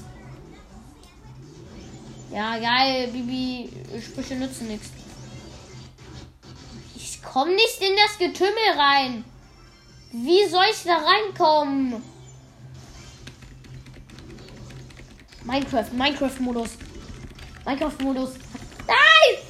Ja, 2.32 2.58
geil, 2.58 3.08
Bibi, 3.12 3.70
Sprüche 4.02 4.36
nützen 4.36 4.68
nichts. 4.68 4.99
Ich 7.20 7.26
komme 7.26 7.52
nicht 7.52 7.82
in 7.82 7.96
das 7.98 8.18
Getümmel 8.18 8.78
rein. 8.78 9.26
Wie 10.12 10.48
soll 10.48 10.66
ich 10.72 10.84
da 10.84 10.98
reinkommen? 10.98 12.02
Minecraft, 15.44 15.92
Minecraft-Modus. 15.92 16.78
Minecraft-Modus. 17.66 18.30
Nein! 18.88 19.50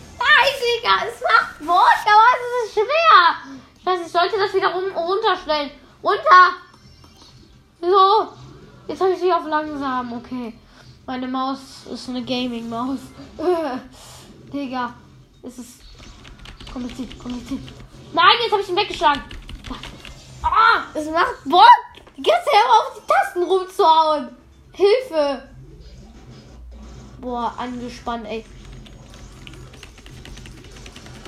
Digga, 0.80 0.96
es 1.08 1.22
macht 1.22 1.60
Bock, 1.60 2.00
aber 2.06 2.30
es 2.36 2.68
ist 2.68 2.74
schwer. 2.74 3.58
Ich 3.78 3.86
weiß, 3.86 4.06
ich 4.06 4.12
sollte 4.12 4.38
das 4.38 4.54
wieder 4.54 4.74
runterstellen. 4.74 5.72
Runter! 6.04 6.54
So. 7.82 8.34
Jetzt 8.88 9.02
habe 9.02 9.12
ich 9.12 9.20
sie 9.20 9.32
auf 9.32 9.46
langsam. 9.46 10.14
Okay. 10.14 10.54
Meine 11.06 11.28
Maus 11.28 11.60
ist 11.92 12.10
eine 12.10 12.24
Gaming-Maus. 12.24 13.00
Digga. 14.54 14.94
Es 15.44 15.58
ist 15.58 15.82
kompliziert, 16.72 17.18
kompliziert. 17.20 17.62
Nein, 18.14 18.36
jetzt 18.42 18.52
habe 18.52 18.62
ich 18.62 18.70
ihn 18.70 18.76
weggeschlagen. 18.76 19.24
Ah, 20.42 20.84
es 20.94 21.10
macht 21.10 21.44
Bock. 21.46 21.70
Jetzt 22.18 22.48
hör 22.52 22.80
auf 22.80 22.94
die 22.96 23.08
Tasten 23.08 23.44
rumzuhauen. 23.44 24.36
Hilfe. 24.74 25.50
Boah, 27.20 27.54
angespannt, 27.58 28.26
ey. 28.28 28.46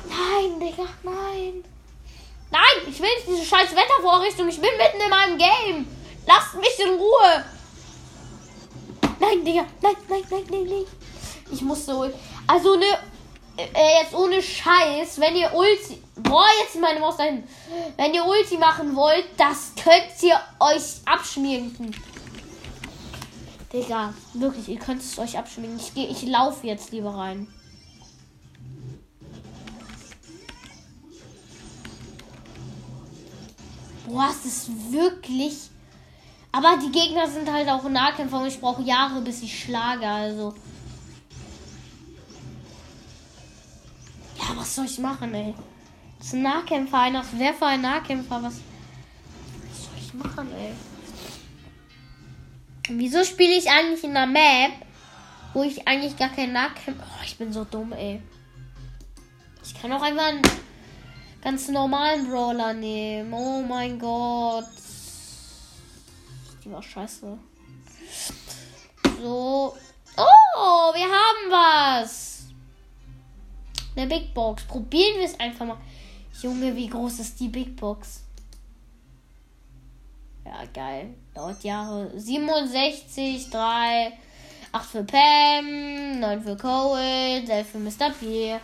Nein, 0.07 0.60
Digga, 0.60 0.88
nein. 1.03 1.63
Nein, 2.51 2.88
ich 2.88 3.00
will 3.00 3.10
nicht 3.15 3.27
diese 3.27 3.45
scheiß 3.45 3.75
Wettervorrichtung. 3.75 4.48
Ich 4.50 4.60
bin 4.60 4.69
mitten 4.77 5.01
in 5.01 5.10
meinem 5.10 5.38
Game. 5.38 5.88
Lasst 6.27 6.55
mich 6.55 6.79
in 6.79 6.95
Ruhe. 6.95 7.45
Nein, 9.19 9.45
Digga. 9.45 9.65
Nein, 9.81 9.95
nein, 10.10 10.24
nein, 10.29 10.43
nein, 10.50 10.63
nein. 10.65 10.86
Ich 11.51 11.62
muss 11.62 11.86
so. 11.86 12.10
Also 12.48 12.75
ne. 12.75 12.86
Äh, 13.73 14.03
jetzt 14.03 14.13
ohne 14.13 14.41
Scheiß, 14.41 15.19
wenn 15.19 15.35
ihr 15.35 15.53
Ulti. 15.53 16.01
Boah, 16.15 16.47
jetzt 16.61 16.79
meine 16.79 16.99
Maus 16.99 17.17
dahin. 17.17 17.43
Wenn 17.97 18.13
ihr 18.13 18.25
Ulti 18.25 18.57
machen 18.57 18.95
wollt, 18.95 19.25
das 19.37 19.71
könnt 19.75 20.21
ihr 20.23 20.39
euch 20.59 21.01
abschminken. 21.05 21.95
Digga, 23.71 24.13
wirklich, 24.33 24.67
ihr 24.69 24.79
könnt 24.79 25.01
es 25.01 25.17
euch 25.17 25.37
abschminken. 25.37 25.79
Ich, 25.79 25.95
ich 25.95 26.27
laufe 26.27 26.67
jetzt 26.67 26.91
lieber 26.91 27.15
rein. 27.15 27.47
Boah, 34.07 34.29
es 34.29 34.45
ist 34.45 34.91
wirklich. 34.91 35.69
Aber 36.51 36.77
die 36.83 36.91
Gegner 36.91 37.27
sind 37.29 37.51
halt 37.51 37.69
auch 37.69 37.83
Nahkämpfer 37.83 38.41
und 38.41 38.47
ich 38.47 38.59
brauche 38.59 38.81
Jahre, 38.81 39.21
bis 39.21 39.41
ich 39.41 39.63
schlage. 39.63 40.05
Also. 40.07 40.53
Ja, 44.41 44.57
was 44.57 44.75
soll 44.75 44.86
ich 44.86 44.98
machen, 44.98 45.33
ey? 45.33 45.53
Das 46.17 46.27
ist 46.27 46.33
ein 46.33 46.41
Nahkämpfer, 46.41 47.00
einer. 47.00 47.24
Wer 47.33 47.53
für 47.53 47.67
ein 47.67 47.81
Nahkämpfer? 47.81 48.41
Was, 48.43 48.55
was 49.69 49.83
soll 49.86 49.93
ich 49.98 50.13
machen, 50.13 50.51
ey? 50.53 50.74
Wieso 52.89 53.24
spiele 53.24 53.55
ich 53.55 53.69
eigentlich 53.69 54.03
in 54.03 54.17
einer 54.17 54.25
Map, 54.25 54.71
wo 55.53 55.63
ich 55.63 55.88
eigentlich 55.88 56.17
gar 56.17 56.29
keinen 56.29 56.53
Nahkämpfer. 56.53 57.05
Oh, 57.05 57.24
ich 57.24 57.38
bin 57.38 57.53
so 57.53 57.63
dumm, 57.63 57.93
ey. 57.93 58.21
Ich 59.63 59.79
kann 59.79 59.93
auch 59.93 60.01
einfach 60.01 60.27
einen 60.27 60.41
ganz 61.41 61.67
normalen 61.67 62.27
Brawler 62.27 62.74
nehmen. 62.74 63.31
Oh 63.33 63.62
mein 63.62 64.00
Gott. 64.00 64.65
Die 66.63 66.71
war 66.71 66.81
scheiße. 66.81 67.38
So. 69.21 69.75
Oh, 70.17 70.93
wir 70.93 71.05
haben 71.05 71.50
was. 71.50 71.80
Eine 73.95 74.07
Big 74.07 74.33
Box. 74.33 74.63
Probieren 74.63 75.19
wir 75.19 75.25
es 75.25 75.39
einfach 75.39 75.65
mal. 75.65 75.77
Junge, 76.41 76.75
wie 76.75 76.88
groß 76.88 77.19
ist 77.19 77.39
die 77.39 77.50
Big 77.50 77.75
Box? 77.75 78.21
Ja, 80.45 80.63
geil. 80.74 81.13
Dauert 81.33 81.63
Jahre. 81.63 82.12
67, 82.17 83.50
3, 83.50 84.13
8 84.71 84.89
für 84.89 85.03
Pam, 85.03 86.19
9 86.19 86.42
für 86.42 86.57
Cole, 86.57 87.44
11 87.48 87.68
für 87.68 87.79
Mr. 87.79 88.11
P. 88.20 88.59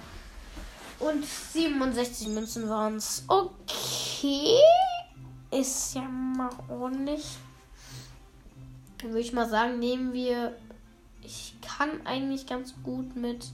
Und 1.00 1.26
67 1.26 2.30
Münzen 2.30 2.68
waren 2.70 2.96
es. 2.96 3.24
Okay. 3.28 4.58
Ist 5.52 5.96
ja 5.96 6.02
mal 6.02 6.50
ordentlich. 6.70 7.24
Dann 8.98 9.10
würde 9.10 9.22
ich 9.22 9.34
mal 9.34 9.48
sagen, 9.48 9.80
nehmen 9.80 10.14
wir. 10.14 10.56
Ich 11.22 11.54
kann 11.62 12.06
eigentlich 12.06 12.48
ganz 12.48 12.74
gut 12.84 13.16
mit. 13.16 13.46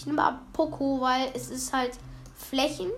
Ich 0.00 0.06
nehme 0.06 0.24
ab 0.24 0.40
Poco, 0.54 0.98
weil 1.02 1.30
es 1.34 1.50
ist 1.50 1.74
halt 1.74 1.92
Flächen. 2.34 2.90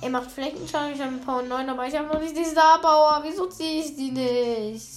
Er 0.00 0.08
macht 0.08 0.30
Flächenschaden. 0.30 0.94
Ich 0.94 1.00
habe 1.02 1.12
ein 1.12 1.20
Power 1.20 1.42
9, 1.42 1.68
aber 1.68 1.86
ich 1.86 1.94
habe 1.94 2.08
noch 2.08 2.18
nicht 2.18 2.34
die 2.34 2.46
Star 2.46 2.80
Power. 2.80 3.20
Wieso 3.22 3.44
ziehe 3.44 3.84
ich 3.84 3.94
die 3.94 4.10
nicht? 4.10 4.88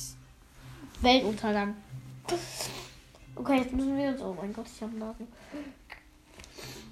Weltuntergang. 1.01 1.75
Okay, 3.35 3.57
jetzt 3.57 3.73
müssen 3.73 3.97
wir 3.97 4.07
uns. 4.07 4.21
Oh 4.21 4.33
mein 4.39 4.53
Gott, 4.53 4.67
ich 4.73 4.81
habe 4.81 4.95
Nasen. 4.95 5.27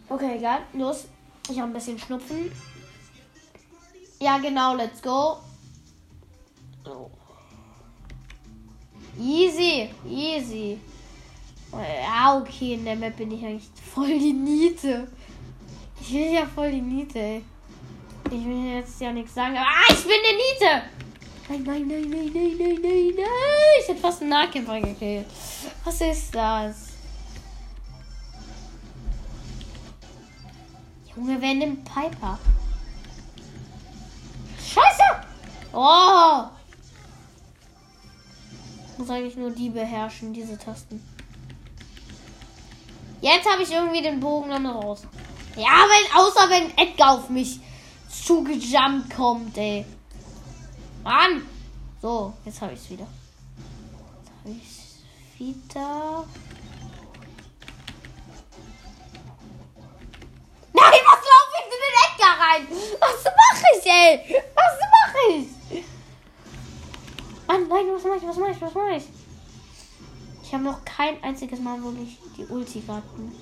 Okay, 0.10 0.38
egal. 0.38 0.60
Los. 0.74 1.06
Ich 1.50 1.58
habe 1.58 1.72
ein 1.72 1.74
bisschen 1.74 1.98
Schnupfen. 1.98 2.52
Ja, 4.20 4.38
genau. 4.40 4.76
Let's 4.76 5.02
go. 5.02 5.38
So. 6.84 7.10
Easy. 9.18 9.90
Easy. 10.06 10.78
Ja, 11.72 12.38
okay. 12.38 12.74
In 12.74 12.86
der 12.86 12.96
Map 12.96 13.18
bin 13.18 13.32
ich 13.32 13.44
eigentlich 13.44 13.70
voll 13.94 14.18
die 14.18 14.34
Niete. 14.34 15.08
Ich 16.02 16.14
will 16.14 16.34
ja 16.34 16.46
voll 16.46 16.72
die 16.72 16.82
Niete, 16.82 17.20
ey. 17.20 17.44
Ich 18.32 18.46
will 18.46 18.76
jetzt 18.76 19.00
ja 19.02 19.12
nichts 19.12 19.34
sagen, 19.34 19.58
aber 19.58 19.66
ah, 19.66 19.92
ich 19.92 20.04
bin 20.04 20.14
eine 20.14 20.38
Niete! 20.38 21.00
Nein, 21.50 21.64
nein, 21.64 21.88
nein, 21.88 22.10
nein, 22.10 22.32
nein, 22.32 22.58
nein, 22.60 22.80
nein, 22.82 23.14
nein. 23.16 23.26
Ich 23.82 23.88
hätte 23.88 24.00
fast 24.00 24.22
einen 24.22 24.30
Nahkämpfer 24.30 24.80
gekillt. 24.82 25.26
Was 25.84 26.02
ist 26.02 26.36
das? 26.36 26.90
Junge, 31.16 31.42
wer 31.42 31.54
nimmt 31.56 31.84
Piper? 31.86 32.38
Scheiße! 34.60 35.28
Oh! 35.74 36.44
Muss 38.98 39.10
eigentlich 39.10 39.38
nur 39.38 39.50
die 39.50 39.70
beherrschen, 39.70 40.34
diese 40.34 40.58
Tasten. 40.58 41.04
Jetzt 43.22 43.50
habe 43.50 43.64
ich 43.64 43.72
irgendwie 43.72 44.02
den 44.02 44.20
Bogen 44.20 44.50
dann 44.50 44.66
raus. 44.66 45.02
Ja, 45.56 45.86
wenn, 45.90 46.20
außer 46.20 46.50
wenn 46.50 46.78
Edgar 46.78 47.16
auf 47.16 47.30
mich 47.30 47.60
zugejumpt 48.10 49.14
kommt, 49.16 49.58
ey. 49.58 49.86
Mann! 51.04 51.46
So, 52.02 52.34
jetzt 52.46 52.62
habe 52.62 52.74
ich 52.74 52.80
es 52.80 52.90
wieder. 52.90 53.08
Jetzt 54.16 54.32
habe 54.40 54.56
ich 54.56 54.64
es 54.64 55.40
wieder. 55.40 56.26
Nein, 60.72 61.00
was 61.06 61.22
laufe 61.30 61.56
ich 61.58 61.66
in 61.66 61.82
den 61.84 61.96
Edgar 62.08 62.36
rein? 62.40 62.68
Was 63.00 63.24
mache 63.26 63.66
ich, 63.78 63.86
ey? 63.86 64.44
Was 64.56 64.76
mache 64.96 65.20
ich? 65.36 65.84
Mann, 67.48 67.68
nein, 67.68 67.86
was 67.94 68.04
mache 68.04 68.18
ich, 68.18 68.28
was 68.28 68.38
mache 68.38 68.52
ich, 68.52 68.62
was 68.62 68.74
mache 68.74 68.96
ich? 68.96 69.19
Ich 70.50 70.56
habe 70.56 70.64
noch 70.64 70.84
kein 70.84 71.24
einziges 71.24 71.60
Mal 71.60 71.80
wirklich 71.84 72.18
die 72.36 72.44
Ulti 72.46 72.82
gerade 72.82 73.04
gemacht. 73.16 73.36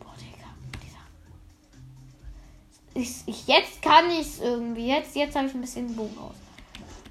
Boah, 0.00 0.14
Digga, 0.18 0.48
dieser. 0.82 1.04
Ich, 2.94 3.10
ich, 3.26 3.46
jetzt 3.46 3.82
kann 3.82 4.10
ich 4.10 4.20
es 4.20 4.40
irgendwie. 4.40 4.88
Jetzt, 4.88 5.14
jetzt 5.16 5.36
habe 5.36 5.48
ich 5.48 5.54
ein 5.54 5.60
bisschen 5.60 5.94
Bogen 5.94 6.16
aus. 6.16 6.34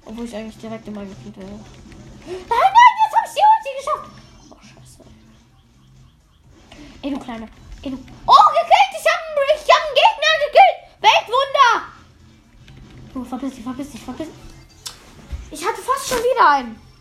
Obwohl 0.04 0.24
ich 0.24 0.34
eigentlich 0.34 0.58
direkt 0.58 0.88
immer 0.88 1.04
gekillt 1.04 1.36
werde. 1.36 1.52
Nein, 1.52 2.44
nein, 2.48 2.96
jetzt 3.04 3.16
habe 3.16 3.28
ich 3.28 3.34
die 3.34 3.44
Ulti 3.52 3.70
geschafft. 3.78 4.10
Oh, 4.50 4.56
scheiße. 4.60 5.08
Ey, 7.02 7.10
du 7.12 7.20
Kleine. 7.20 7.48
Ey, 7.82 7.90
du. 7.92 7.98
Oh, 8.26 8.48
gekillt! 8.50 8.94
Ich 8.98 9.06
habe 9.06 9.22
ich 9.54 9.70
hab 9.70 9.82
einen 9.86 9.94
Gegner 9.94 10.34
gekillt! 10.42 10.78
Weltwunder! 11.06 11.70
Oh, 13.14 13.24
verpiss 13.24 13.54
dich, 13.54 13.62
verpiss 13.62 13.90
dich, 13.92 14.00
verpiss 14.00 14.26
dich. 14.26 15.60
Ich 15.60 15.64
hatte 15.64 15.80
fast 15.80 16.08
schon 16.08 16.18
wieder 16.18 16.48
einen. 16.48 16.91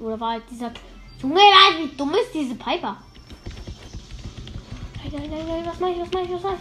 Oder 0.00 0.18
war 0.18 0.32
halt 0.32 0.42
dieser. 0.50 0.72
Junge, 1.20 1.40
wie 1.78 1.94
dumm 1.96 2.14
ist 2.14 2.32
diese 2.32 2.54
Piper? 2.54 2.96
Nein, 5.12 5.66
was 5.66 5.80
mach 5.80 5.88
ich, 5.88 5.98
was 5.98 6.10
mach 6.12 6.22
ich, 6.22 6.30
was 6.30 6.42
mach 6.42 6.54
ich? 6.54 6.60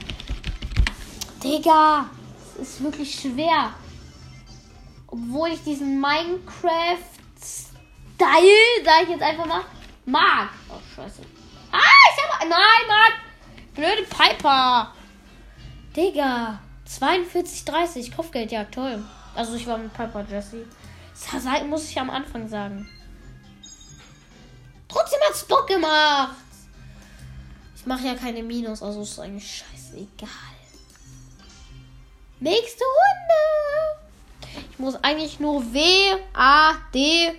Digga, 1.42 2.10
es 2.56 2.62
ist 2.68 2.84
wirklich 2.84 3.14
schwer. 3.14 3.72
Obwohl 5.08 5.50
ich 5.50 5.64
diesen 5.64 6.02
Minecraft-Style, 6.02 8.84
sag 8.84 9.04
ich 9.04 9.10
jetzt 9.10 9.24
einfach 9.24 9.46
mal, 9.46 9.62
mag. 10.06 10.50
Oh, 10.70 10.80
scheiße. 10.96 11.22
Ah, 11.72 11.78
ich 11.78 12.24
hab. 12.24 12.40
Nein, 12.42 12.88
Mann! 12.88 13.14
Blöde 13.74 14.04
Piper. 14.04 14.94
Digga. 15.96 16.60
42, 16.86 17.66
30. 17.66 18.16
Kopfgeldjagd, 18.16 18.74
toll. 18.74 19.04
Also 19.36 19.56
ich 19.56 19.68
war 19.68 19.78
mit 19.78 19.94
Piper 19.94 20.26
Jesse. 20.30 20.66
Das 21.32 21.44
muss 21.66 21.90
ich 21.90 22.00
am 22.00 22.10
Anfang 22.10 22.48
sagen. 22.48 22.90
Trotzdem 24.90 25.20
hat's 25.28 25.46
Bock 25.46 25.68
gemacht. 25.68 26.36
Ich 27.78 27.86
mache 27.86 28.08
ja 28.08 28.16
keine 28.16 28.44
Minus, 28.44 28.84
also 28.84 29.04
ist 29.04 29.20
eigentlich 29.20 29.64
scheißegal. 29.64 30.28
Nächste 32.42 32.84
Runde. 32.84 34.64
Ich 34.72 34.80
muss 34.80 34.96
eigentlich 34.96 35.40
nur 35.40 35.74
W, 35.74 35.80
A, 36.34 36.74
D 36.94 37.32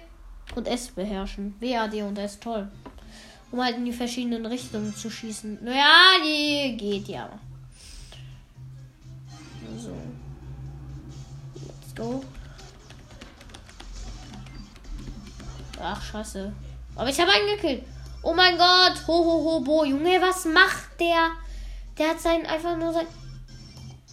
und 0.55 0.67
S 0.67 0.89
beherrschen. 0.89 1.55
W, 1.61 1.77
A, 1.77 1.89
D 1.89 2.03
und 2.03 2.17
S, 2.19 2.39
toll. 2.39 2.71
Um 3.51 3.63
halt 3.63 3.77
in 3.77 3.85
die 3.85 3.93
verschiedenen 3.93 4.47
Richtungen 4.47 4.95
zu 4.95 5.11
schießen. 5.11 5.65
Naja, 5.65 6.23
die 6.25 6.77
geht 6.77 7.09
ja. 7.09 7.29
So. 9.77 9.97
Let's 11.55 11.95
go. 11.97 12.23
Ach, 15.83 16.03
scheiße. 16.03 16.53
Aber 16.97 17.09
ich 17.09 17.21
habe 17.21 17.31
einen 17.31 17.57
gekillt. 17.57 17.85
Oh 18.23 18.35
mein 18.35 18.57
Gott. 18.59 19.07
Ho, 19.07 19.25
ho, 19.25 19.45
ho, 19.45 19.61
bo. 19.61 19.85
Junge, 19.85 20.21
was 20.21 20.45
macht 20.45 21.01
der? 21.01 21.31
Der 21.99 22.11
hat 22.11 22.21
sein, 22.21 22.47
einfach 22.47 22.77
nur 22.77 22.93
sein... 22.93 23.07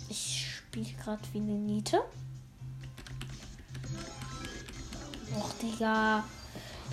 Ich 0.10 0.46
spiele 0.58 0.94
gerade 1.04 1.22
wie 1.34 1.40
eine 1.40 1.54
Niete. 1.54 2.02
Och, 5.38 5.52
Digga. 5.62 6.24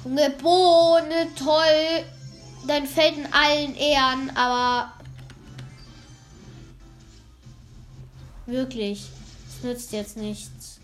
Junge, 0.05 0.31
Bo, 0.31 0.99
ne, 1.01 1.29
toll. 1.37 2.05
Dein 2.67 2.87
Feld 2.87 3.17
in 3.17 3.33
allen 3.33 3.75
Ehren, 3.77 4.37
aber... 4.37 4.93
Wirklich. 8.47 9.09
Es 9.49 9.63
nützt 9.63 9.93
jetzt 9.93 10.17
nichts. 10.17 10.81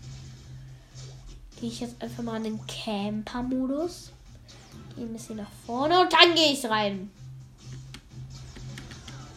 Gehe 1.59 1.69
ich 1.69 1.81
jetzt 1.81 2.01
einfach 2.01 2.23
mal 2.23 2.37
in 2.37 2.43
den 2.43 2.67
Camper-Modus. 2.67 4.11
Gehe 5.01 5.09
ein 5.09 5.13
bisschen 5.13 5.37
nach 5.37 5.49
vorne 5.65 5.99
und 5.99 6.13
dann 6.13 6.35
gehe 6.35 6.53
ich 6.53 6.63
rein. 6.63 7.09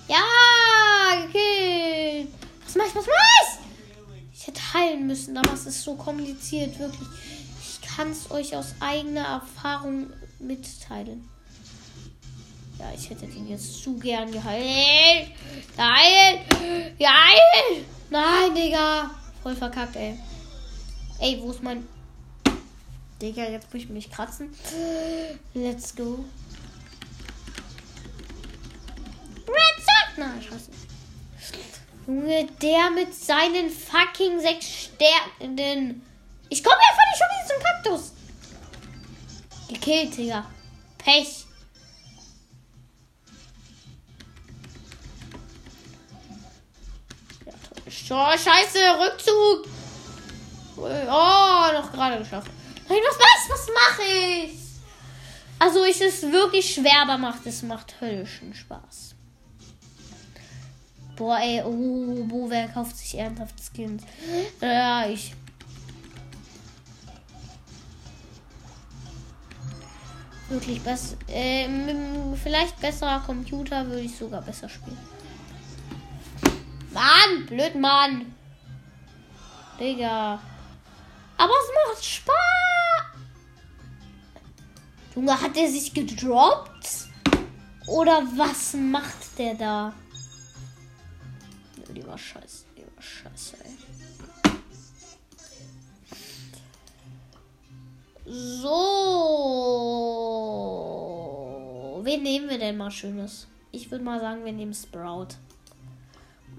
Ja, 0.07 1.24
gekillt. 1.24 2.29
Was 2.66 2.74
mach 2.74 2.85
ich, 2.85 2.94
was 2.94 3.07
mach 3.07 3.14
ich? 3.14 4.38
Ich 4.38 4.46
hätte 4.46 4.74
heilen 4.74 5.07
müssen, 5.07 5.38
aber 5.38 5.55
es 5.55 5.64
ist 5.64 5.83
so 5.83 5.94
kompliziert, 5.94 6.79
wirklich. 6.79 7.09
Ich 7.62 7.81
kann 7.81 8.11
es 8.11 8.31
euch 8.31 8.55
aus 8.55 8.74
eigener 8.79 9.24
Erfahrung 9.24 10.12
mitteilen. 10.38 11.27
Ja, 12.79 12.92
ich 12.94 13.09
hätte 13.09 13.27
den 13.27 13.48
jetzt 13.48 13.83
zu 13.83 13.96
gern 13.98 14.31
geheilt. 14.31 15.31
Nein! 15.79 16.40
Geil! 16.98 17.85
Nein, 18.11 18.55
Digga. 18.55 19.11
Voll 19.42 19.57
verkackt, 19.57 19.96
ey. 19.96 20.18
Ey, 21.20 21.40
wo 21.40 21.53
ist 21.53 21.62
mein... 21.62 21.88
Digga, 23.20 23.44
jetzt 23.44 23.72
muss 23.72 23.83
ich 23.83 23.88
mich 23.88 24.11
kratzen. 24.11 24.53
Let's 25.55 25.94
go. 25.94 26.24
Red 29.46 29.79
Sock! 29.79 30.18
Nein, 30.18 30.42
scheiße. 30.42 30.70
Junge, 32.07 32.46
der 32.61 32.90
mit 32.90 33.14
seinen 33.14 33.70
fucking 33.70 34.38
sechs 34.40 34.66
Sternen. 34.66 36.03
Ich 36.50 36.62
komme 36.62 36.77
einfach 36.77 37.07
nicht 37.09 37.18
schon 37.18 37.29
wieder 37.31 37.46
zum 37.48 37.62
Kaktus. 37.62 38.12
Gekillt, 39.68 40.16
Digga. 40.16 40.50
Pech. 40.98 41.46
Ja, 47.46 47.53
so, 47.87 48.16
scheiße, 48.44 48.79
Rückzug. 49.00 49.66
Oh, 50.77 51.72
noch 51.72 51.92
gerade 51.92 52.18
geschafft. 52.18 52.50
Nein, 52.88 52.99
was 53.09 53.18
was? 53.18 53.51
Was 53.51 53.68
mache 53.68 54.03
ich? 54.03 54.59
Also 55.59 55.85
ist 55.85 56.03
es 56.03 56.23
wirklich 56.23 56.75
schwer, 56.75 57.03
aber 57.03 57.16
macht 57.16 57.47
es 57.47 57.62
macht 57.62 58.01
höllischen 58.01 58.55
Spaß. 58.55 59.14
Boah, 61.16 61.38
ey, 61.38 61.62
oh, 61.64 62.25
Bo, 62.25 62.51
wer 62.51 62.68
kauft 62.68 62.97
sich 62.97 63.16
ernsthaft 63.16 63.55
Skins? 63.62 64.03
Ja, 64.61 65.07
ich. 65.07 65.33
Wirklich 70.49 70.83
besser. 70.83 71.16
Äh, 71.29 71.68
vielleicht 72.42 72.79
besserer 72.81 73.20
Computer 73.20 73.87
würde 73.87 74.03
ich 74.03 74.16
sogar 74.16 74.42
besser 74.42 74.68
spielen. 74.68 74.99
Mann, 76.92 77.47
blöd 77.47 77.75
Mann. 77.77 78.35
Digga. 79.79 80.40
Aber 81.38 81.53
es 81.53 81.94
macht 81.94 82.05
Spaß. 82.05 82.73
Junge, 85.14 85.40
hat 85.40 85.57
er 85.57 85.68
sich 85.68 85.94
gedroppt? 85.94 87.09
Oder 87.87 88.22
was 88.37 88.74
macht 88.74 89.38
der 89.38 89.55
da? 89.55 89.94
Die 91.94 92.05
war 92.07 92.18
scheiße. 92.18 92.64
Die 92.77 92.83
war 92.83 93.03
scheiße, 93.03 93.57
ey. 93.64 93.70
So. 98.27 98.70
Wen 102.03 102.22
nehmen 102.22 102.48
wir 102.48 102.59
denn 102.59 102.77
mal 102.77 102.90
Schönes? 102.90 103.46
Ich 103.70 103.90
würde 103.90 104.05
mal 104.05 104.18
sagen, 104.18 104.44
wir 104.44 104.53
nehmen 104.53 104.74
Sprout. 104.74 105.29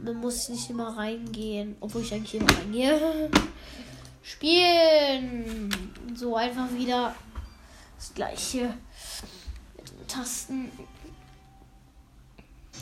Man 0.02 0.16
muss 0.18 0.48
nicht 0.50 0.70
immer 0.70 0.96
reingehen. 0.96 1.76
Obwohl 1.82 2.04
ich 2.04 2.14
eigentlich 2.14 2.36
immer 2.36 2.56
reingehe. 2.58 3.30
Spielen. 4.24 5.70
So 6.16 6.36
einfach 6.36 6.72
wieder 6.74 7.16
das 8.16 8.30
gleiche 8.30 8.74
mit 9.78 10.08
Tasten. 10.08 10.72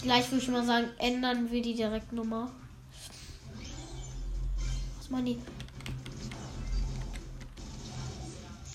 Gleich 0.01 0.29
würde 0.31 0.43
ich 0.43 0.49
mal 0.49 0.65
sagen, 0.65 0.89
ändern 0.99 1.49
wir 1.49 1.61
die 1.61 1.73
Direktnummer. 1.73 2.51
Was 4.97 5.09
machen 5.09 5.25
die? 5.25 5.39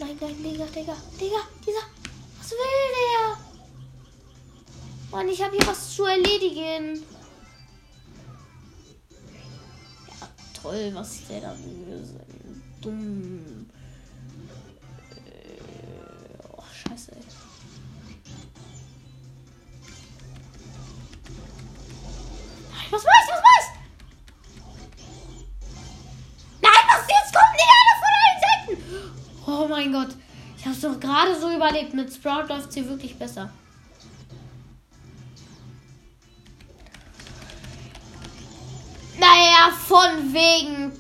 Nein, 0.01 0.17
nein, 0.21 0.37
Digga, 0.43 0.65
Digga, 0.67 0.97
Digga, 1.21 1.41
dieser. 1.67 1.87
Was 2.39 2.51
will 2.51 2.59
der? 2.95 3.39
Mann, 5.11 5.29
ich 5.29 5.43
habe 5.43 5.57
hier 5.57 5.67
was 5.67 5.95
zu 5.95 6.05
erledigen. 6.05 7.03
Ja, 10.09 10.29
toll, 10.61 10.91
was 10.95 11.27
der 11.29 11.41
da 11.41 11.57
will. 11.59 12.05
Dumm. 12.81 13.58
Was 22.91 23.05
weiß, 23.05 23.29
was 23.29 23.43
weiß? 23.43 23.67
Nein, 26.63 26.85
was 26.89 27.07
jetzt 27.09 27.35
kommt 27.35 27.53
nicht 27.53 27.73
einer 27.77 27.97
von 28.01 28.13
allen 28.25 28.41
Seiten? 28.45 28.77
Oh 29.47 29.69
mein 29.69 29.93
Gott. 29.93 30.17
Ich 30.57 30.67
hab's 30.67 30.81
doch 30.81 30.99
gerade 30.99 31.39
so 31.39 31.51
überlebt. 31.55 31.93
Mit 31.93 32.13
Sprout 32.13 32.49
läuft's 32.49 32.75
hier 32.75 32.89
wirklich 32.89 33.19
besser. 33.19 33.51
Naja, 39.19 39.71
von 39.87 40.33
wegen. 40.33 40.93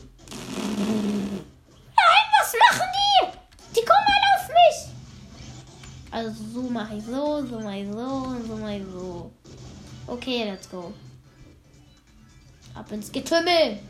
Nein, 1.96 2.26
was 2.38 2.52
machen 2.68 2.88
die? 2.92 3.80
Die 3.80 3.84
kommen 3.84 4.06
alle 4.06 4.28
auf 4.36 4.48
mich. 4.48 4.78
Also 6.10 6.44
so 6.52 6.62
mache 6.62 6.96
ich 6.96 7.04
so, 7.04 7.46
so 7.46 7.60
mache 7.60 7.78
ich 7.78 7.90
so 7.90 7.98
und 7.98 8.46
so 8.46 8.56
mache 8.56 8.76
ich 8.76 8.84
so. 8.92 9.32
Okay, 10.06 10.44
let's 10.44 10.68
go. 10.68 10.92
Ab 12.78 12.92
ins 12.92 13.10
Getümmel. 13.10 13.80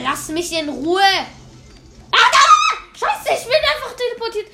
Lass 0.00 0.28
mich 0.28 0.52
in 0.52 0.68
Ruhe. 0.68 1.00
Ah, 2.12 2.30
da! 2.30 2.38
Scheiße, 2.94 3.40
ich 3.40 3.44
bin 3.44 3.54
einfach 3.54 3.96
teleportiert. 3.96 4.50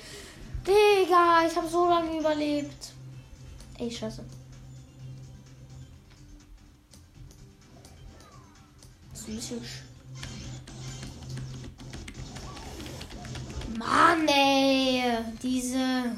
Digga, 0.66 1.46
ich 1.46 1.54
habe 1.54 1.68
so 1.68 1.90
lange 1.90 2.18
überlebt. 2.18 2.92
Ey, 3.78 3.90
scheiße. 3.90 4.24
Das 9.10 9.20
ist 9.20 9.28
ein 9.28 9.36
bisschen... 9.36 9.62
Mann, 13.76 14.26
ey. 14.26 15.18
Diese... 15.42 16.16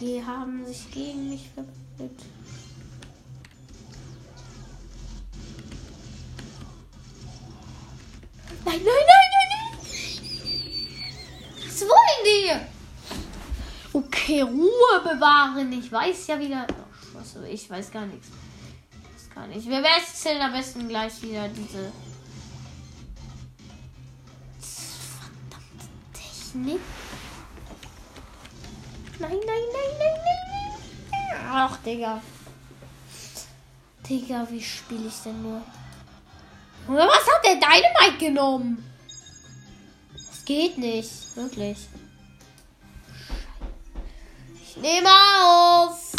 Die 0.00 0.22
haben 0.24 0.66
sich 0.66 0.90
gegen 0.90 1.30
mich 1.30 1.48
verbündet. 1.54 2.20
Nein, 8.64 8.76
nein, 8.76 8.84
nein, 8.84 9.28
nein, 9.32 9.48
nein. 9.50 9.78
Was 11.66 11.80
wollen 11.82 12.24
die? 12.24 12.74
Okay, 13.96 14.40
Ruhe 14.40 15.00
bewahren. 15.02 15.72
Ich 15.72 15.92
weiß 15.92 16.26
ja 16.26 16.40
wieder. 16.40 16.66
Oh, 16.70 17.18
Scheiße, 17.18 17.48
ich 17.48 17.70
weiß 17.70 17.90
gar 17.90 18.06
nichts. 18.06 18.28
Das 19.14 19.30
kann 19.30 19.52
ich. 19.52 19.68
Wir 19.68 19.82
wechseln 19.82 20.40
am 20.40 20.52
besten 20.52 20.88
gleich 20.88 21.22
wieder 21.22 21.48
diese. 21.48 21.92
Verdammte 25.20 25.88
Technik. 26.12 26.80
Nein, 29.18 29.30
nein, 29.30 29.40
nein, 29.46 29.90
nein, 29.98 30.14
nein, 30.24 30.40
nein. 31.10 31.40
Ach, 31.50 31.76
Digga. 31.78 32.20
Digga, 34.08 34.46
wie 34.50 34.62
spiele 34.62 35.08
ich 35.08 35.22
denn 35.22 35.40
nur? 35.42 35.62
Was 36.86 37.26
hat 37.26 37.44
der 37.44 37.54
Dynamite 37.54 38.18
genommen? 38.18 38.84
Es 40.14 40.44
geht 40.44 40.76
nicht. 40.76 41.36
Wirklich. 41.36 41.78
Ich 44.62 44.76
nehme 44.76 45.08
auf. 45.08 46.12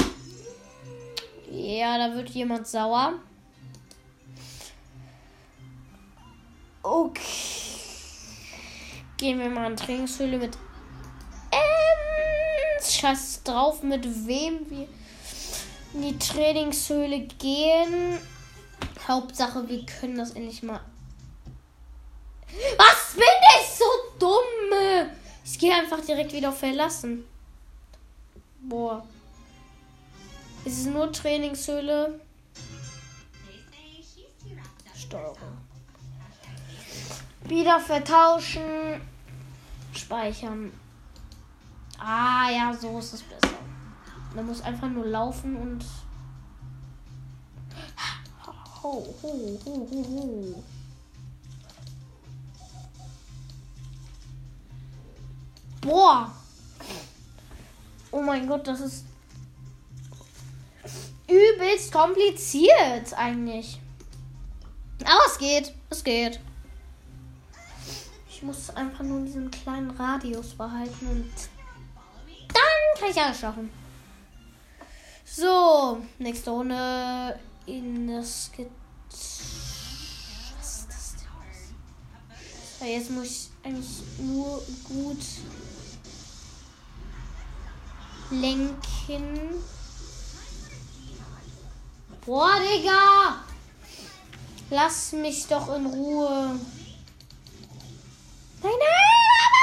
Ja, 1.52 1.98
da 1.98 2.16
wird 2.16 2.30
jemand 2.30 2.68
sauer. 2.68 3.14
Okay. 6.82 7.22
Gehen 9.18 9.40
wir 9.40 9.50
mal 9.50 9.72
in 9.72 9.78
Trainingshöhle 9.78 10.38
mit 10.38 10.58
Scheiß 12.94 13.44
drauf, 13.44 13.84
mit 13.84 14.06
wem 14.28 14.70
wir 14.70 14.88
in 15.94 16.02
die 16.02 16.20
Trainingshöhle 16.20 17.22
gehen. 17.22 18.20
Hauptsache, 19.08 19.68
wir 19.68 19.86
können 19.86 20.18
das 20.18 20.32
endlich 20.32 20.64
mal. 20.64 20.82
Was 22.78 23.14
bin 23.16 23.24
ich 23.60 23.68
so 23.78 23.86
dumm? 24.20 25.10
Ich 25.44 25.60
gehe 25.60 25.74
einfach 25.74 26.02
direkt 26.02 26.34
wieder 26.34 26.52
Verlassen. 26.52 27.26
Boah. 28.62 29.06
Es 30.66 30.80
ist 30.80 30.88
nur 30.88 31.12
Trainingshöhle. 31.12 32.20
Steuerung. 34.96 35.38
Wieder 37.44 37.80
vertauschen. 37.80 39.02
Speichern. 39.94 40.72
Ah, 41.98 42.50
ja, 42.50 42.74
so 42.74 43.00
ist 43.00 43.14
es 43.14 43.24
besser. 43.24 43.56
Man 44.34 44.46
muss 44.46 44.62
einfach 44.62 44.90
nur 44.90 45.06
laufen 45.06 45.56
und. 45.56 45.86
Ho, 48.84 49.06
ho, 49.24 49.60
ho, 49.66 49.88
ho, 49.92 50.06
ho. 50.10 50.64
Boah. 55.82 56.32
Oh 58.12 58.22
mein 58.22 58.48
Gott, 58.48 58.68
das 58.68 58.80
ist 58.80 59.06
übelst 61.28 61.92
kompliziert 61.92 63.14
eigentlich. 63.16 63.80
Aber 65.04 65.22
es 65.28 65.38
geht. 65.38 65.74
Es 65.90 66.04
geht. 66.04 66.40
Ich 68.30 68.44
muss 68.44 68.70
einfach 68.72 69.04
nur 69.04 69.22
diesen 69.22 69.50
kleinen 69.52 69.92
Radius 69.92 70.54
behalten 70.56 71.08
und 71.08 71.32
kann 73.00 73.10
ich 73.10 73.22
alles 73.22 73.40
schaffen. 73.40 73.70
So, 75.26 76.02
nächste 76.18 76.50
Runde 76.50 77.40
in 77.66 78.08
das 78.08 78.52
Ge 78.56 78.68
Was 79.10 80.70
ist 80.70 80.88
das 80.88 81.16
denn? 81.18 82.88
Ja, 82.88 82.94
jetzt 82.96 83.12
muss 83.12 83.26
ich 83.26 83.50
eigentlich 83.64 84.02
nur 84.20 84.62
gut 84.88 85.26
lenken. 88.32 89.64
Boah, 92.26 92.60
Digga! 92.60 93.44
Lass 94.70 95.12
mich 95.12 95.46
doch 95.48 95.76
in 95.76 95.86
Ruhe. 95.86 96.60
Nein, 98.64 98.72
nein! 98.80 99.55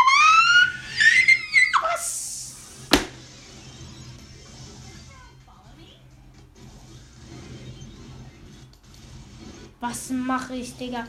Was 9.83 10.11
mache 10.11 10.55
ich, 10.55 10.77
Digga? 10.77 11.05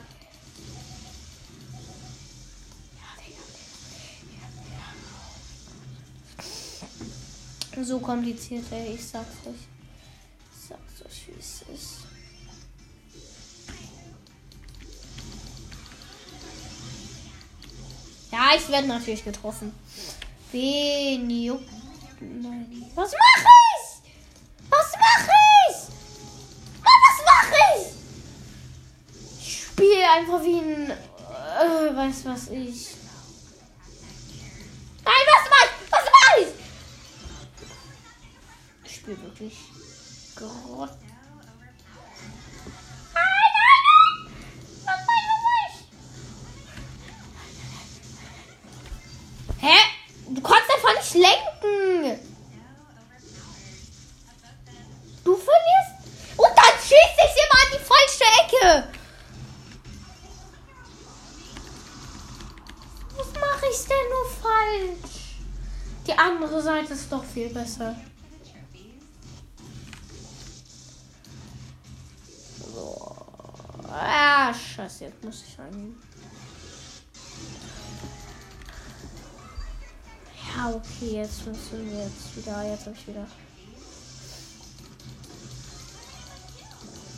So 7.84 8.00
kompliziert, 8.00 8.66
ey, 8.72 8.96
ich 8.96 9.06
sag's 9.06 9.46
euch. 9.46 9.54
Ich 10.52 10.68
sag's 10.70 11.06
euch, 11.06 11.28
wie 11.28 11.40
es 11.40 11.62
ist. 11.72 12.00
Ja, 18.32 18.56
ich 18.58 18.68
werde 18.70 18.88
natürlich 18.88 19.24
getroffen. 19.24 19.72
Wen. 20.52 21.30
Was 22.96 23.12
mache 23.12 23.48
ich? 23.70 23.73
Einfach 30.14 30.44
wie 30.44 30.60
ein. 30.60 30.92
Äh, 30.92 31.96
weiß 31.96 32.26
was 32.26 32.50
ich. 32.50 32.96
Nein, 35.04 35.24
was 35.28 35.50
mach 35.50 35.66
ich? 35.66 35.92
Was 35.92 36.06
mach 36.06 36.38
ich? 36.40 36.54
Ich 38.86 38.96
spiele 38.96 39.22
wirklich. 39.24 39.58
Grott. 40.36 40.98
Mache 63.64 63.72
ich 63.72 63.88
denn 63.88 64.10
nur 64.10 64.98
falsch? 65.00 65.36
Die 66.06 66.14
andere 66.14 66.62
Seite 66.62 66.94
ist 66.94 67.12
doch 67.12 67.24
viel 67.24 67.50
besser. 67.50 67.96
So. 72.74 73.16
Ah, 73.90 74.54
scheiße, 74.54 75.06
jetzt 75.06 75.24
muss 75.24 75.44
ich 75.48 75.58
reingehen. 75.60 75.96
Ja, 80.56 80.70
okay, 80.70 81.18
jetzt 81.18 81.42
funktioniert 81.42 82.12
es 82.20 82.38
wieder. 82.38 82.64
Jetzt 82.70 82.86
habe 82.86 82.96
ich 82.96 83.08
wieder. 83.08 83.28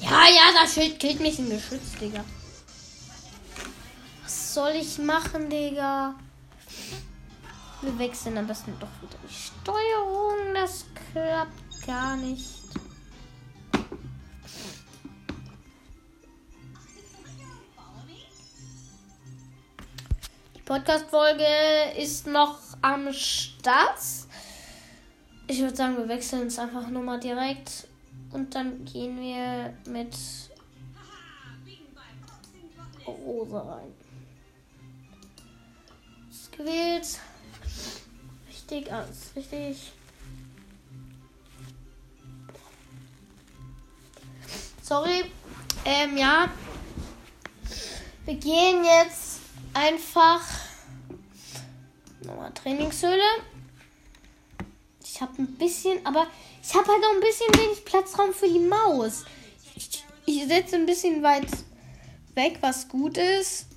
Ja, 0.01 0.27
ja, 0.29 0.61
das 0.61 0.73
Schild 0.73 0.99
killt 0.99 1.19
mich 1.19 1.39
ein 1.39 1.49
Geschütz, 1.49 1.97
Digga. 1.99 2.23
Was 4.23 4.53
soll 4.53 4.73
ich 4.75 4.97
machen, 4.99 5.49
Digga? 5.49 6.15
Wir 7.85 7.99
wechseln 7.99 8.35
am 8.39 8.47
besten 8.47 8.73
doch 8.79 8.87
wieder 8.99 9.15
die 9.29 9.31
Steuerung. 9.31 10.55
Das 10.55 10.85
klappt 11.11 11.85
gar 11.85 12.17
nicht. 12.17 12.63
Die 20.55 20.61
Podcast-Folge 20.61 21.45
ist 21.95 22.25
noch 22.25 22.57
am 22.81 23.13
Start. 23.13 23.99
Ich 25.45 25.59
würde 25.59 25.75
sagen, 25.75 25.95
wir 25.95 26.07
wechseln 26.07 26.47
es 26.47 26.57
einfach 26.57 26.87
nur 26.87 27.03
mal 27.03 27.19
direkt. 27.19 27.87
Und 28.31 28.55
dann 28.55 28.83
gehen 28.85 29.21
wir 29.21 29.75
mit 29.87 30.17
Rosa 33.05 33.59
rein. 33.61 33.93
Ist 36.31 36.51
gewählt. 36.51 37.19
Richtig, 38.67 38.91
alles 38.91 39.35
richtig. 39.35 39.93
Sorry. 44.81 45.25
Ähm, 45.85 46.17
ja. 46.17 46.49
Wir 48.25 48.33
gehen 48.33 48.83
jetzt 48.83 49.41
einfach 49.71 50.41
nochmal 52.21 52.51
Trainingshöhle. 52.53 53.21
Ich 55.03 55.21
habe 55.21 55.43
ein 55.43 55.57
bisschen, 55.57 56.03
aber 56.03 56.25
ich 56.63 56.73
habe 56.73 56.87
halt 56.87 57.03
auch 57.03 57.13
ein 57.13 57.19
bisschen 57.19 57.53
wenig 57.59 57.85
Platzraum 57.85 58.33
für 58.33 58.49
die 58.49 58.59
Maus. 58.59 59.25
Ich 60.25 60.47
setze 60.47 60.75
ein 60.75 60.87
bisschen 60.87 61.21
weit 61.21 61.51
weg, 62.33 62.57
was 62.61 62.87
gut 62.87 63.19
ist. 63.19 63.67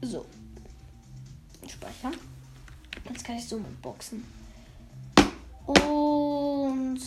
So. 0.00 0.26
Speichern. 1.66 2.16
Jetzt 3.04 3.24
kann 3.24 3.36
ich 3.36 3.48
so 3.48 3.58
mit 3.58 3.82
boxen. 3.82 4.24
Und. 5.66 7.00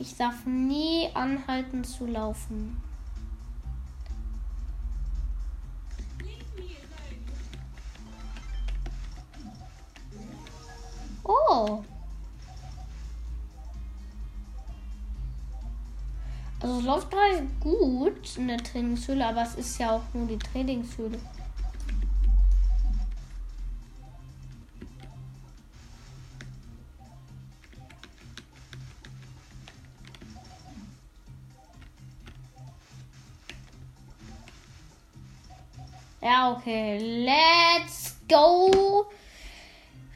Ich 0.00 0.16
darf 0.16 0.46
nie 0.46 1.08
anhalten 1.14 1.84
zu 1.84 2.06
laufen. 2.06 2.80
Oh. 11.24 11.84
Also 16.60 16.78
es 16.78 16.84
läuft 16.84 17.10
gerade 17.10 17.46
gut 17.60 18.36
in 18.36 18.48
der 18.48 18.58
Trainingshöhle, 18.58 19.24
aber 19.26 19.42
es 19.42 19.54
ist 19.54 19.78
ja 19.78 19.92
auch 19.92 20.02
nur 20.12 20.26
die 20.26 20.38
Trainingshöhle. 20.38 21.18
Ja, 36.20 36.52
okay. 36.52 36.98
Let's 37.24 38.16
go. 38.28 39.06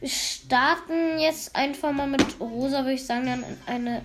Wir 0.01 0.09
starten 0.09 1.17
jetzt 1.19 1.55
einfach 1.55 1.93
mal 1.93 2.07
mit 2.07 2.39
Rosa, 2.39 2.79
würde 2.79 2.93
ich 2.93 3.05
sagen, 3.05 3.25
dann 3.25 3.45
eine 3.65 4.01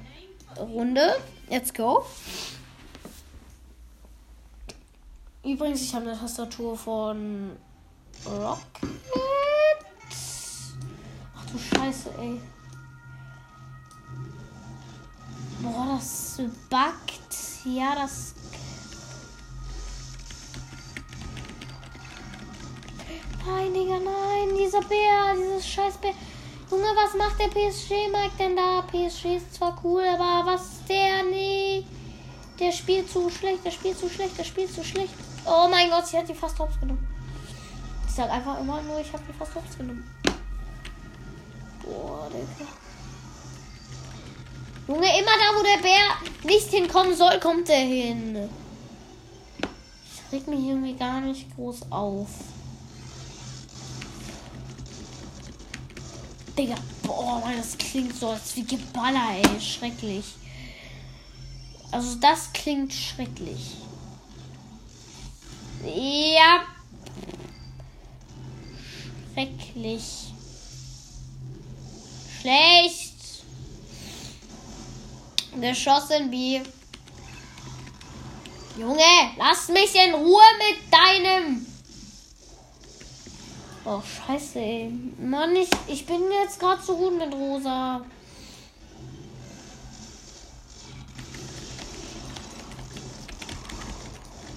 Runde. 0.56 1.16
Let's 1.50 1.72
go. 1.72 2.04
Übrigens, 5.42 5.82
ich 5.82 5.94
habe 5.94 6.10
eine 6.10 6.18
Tastatur 6.18 6.76
von 6.76 7.56
Rocket. 8.26 8.88
Ach 11.36 11.46
du 11.50 11.58
Scheiße, 11.58 12.10
ey. 12.18 12.40
Boah, 15.62 15.86
das 15.96 16.42
backt. 16.68 17.64
Ja, 17.64 17.94
das 17.94 18.34
Nein, 23.46 23.72
Digga, 23.72 23.98
nein. 23.98 24.54
Dieser 24.58 24.82
Bär, 24.82 25.34
dieses 25.34 25.66
scheiß 25.66 25.96
Bär. 25.96 26.12
Junge, 26.70 26.84
was 26.94 27.14
macht 27.14 27.40
der 27.40 27.48
PSG-Mike 27.48 28.36
denn 28.38 28.54
da? 28.54 28.82
PSG 28.82 29.36
ist 29.36 29.54
zwar 29.54 29.80
cool, 29.82 30.02
aber 30.04 30.52
was 30.52 30.84
der? 30.86 31.24
Nee. 31.24 31.84
Der 32.60 32.72
spielt 32.72 33.10
zu 33.10 33.30
schlecht, 33.30 33.64
der 33.64 33.70
spielt 33.70 33.98
zu 33.98 34.08
schlecht, 34.08 34.36
der 34.36 34.44
spielt 34.44 34.74
zu 34.74 34.84
schlecht. 34.84 35.14
Oh 35.46 35.66
mein 35.70 35.88
Gott, 35.88 36.06
sie 36.06 36.18
hat 36.18 36.28
die 36.28 36.34
fast 36.34 36.58
hops 36.58 36.78
genommen. 36.78 37.06
Ich 38.06 38.14
sag 38.14 38.30
einfach 38.30 38.60
immer 38.60 38.82
nur, 38.82 39.00
ich 39.00 39.10
habe 39.12 39.22
die 39.26 39.32
fast 39.32 39.54
hops 39.54 39.78
genommen. 39.78 40.04
Boah, 41.82 42.28
Digga. 42.28 42.70
Junge, 44.88 45.18
immer 45.20 45.32
da, 45.38 45.58
wo 45.58 45.62
der 45.62 45.82
Bär 45.82 46.16
nicht 46.44 46.68
hinkommen 46.68 47.14
soll, 47.14 47.40
kommt 47.40 47.70
er 47.70 47.80
hin. 47.80 48.50
Ich 50.04 50.32
reg 50.32 50.46
mich 50.48 50.60
irgendwie 50.60 50.96
gar 50.96 51.22
nicht 51.22 51.54
groß 51.54 51.90
auf. 51.90 52.28
Digga, 56.58 56.74
boah, 57.04 57.38
Mann, 57.38 57.56
das 57.56 57.78
klingt 57.78 58.16
so 58.18 58.30
als 58.30 58.56
wie 58.56 58.64
Geballer, 58.64 59.36
ey. 59.36 59.60
Schrecklich. 59.60 60.24
Also 61.92 62.16
das 62.16 62.52
klingt 62.52 62.92
schrecklich. 62.92 63.76
Ja. 65.84 66.64
Schrecklich. 69.32 70.02
Schlecht. 72.40 73.14
Geschossen 75.60 76.32
wie. 76.32 76.60
Junge, 78.76 79.30
lass 79.36 79.68
mich 79.68 79.94
in 79.94 80.14
Ruhe 80.14 80.42
mit 80.58 80.92
deinem 80.92 81.67
Oh, 83.90 84.02
scheiße, 84.02 84.58
ey. 84.58 84.92
Mann, 85.18 85.56
ich, 85.56 85.70
ich 85.86 86.04
bin 86.04 86.20
jetzt 86.42 86.60
gerade 86.60 86.82
so 86.82 86.94
gut 86.94 87.16
mit 87.16 87.32
Rosa. 87.32 88.04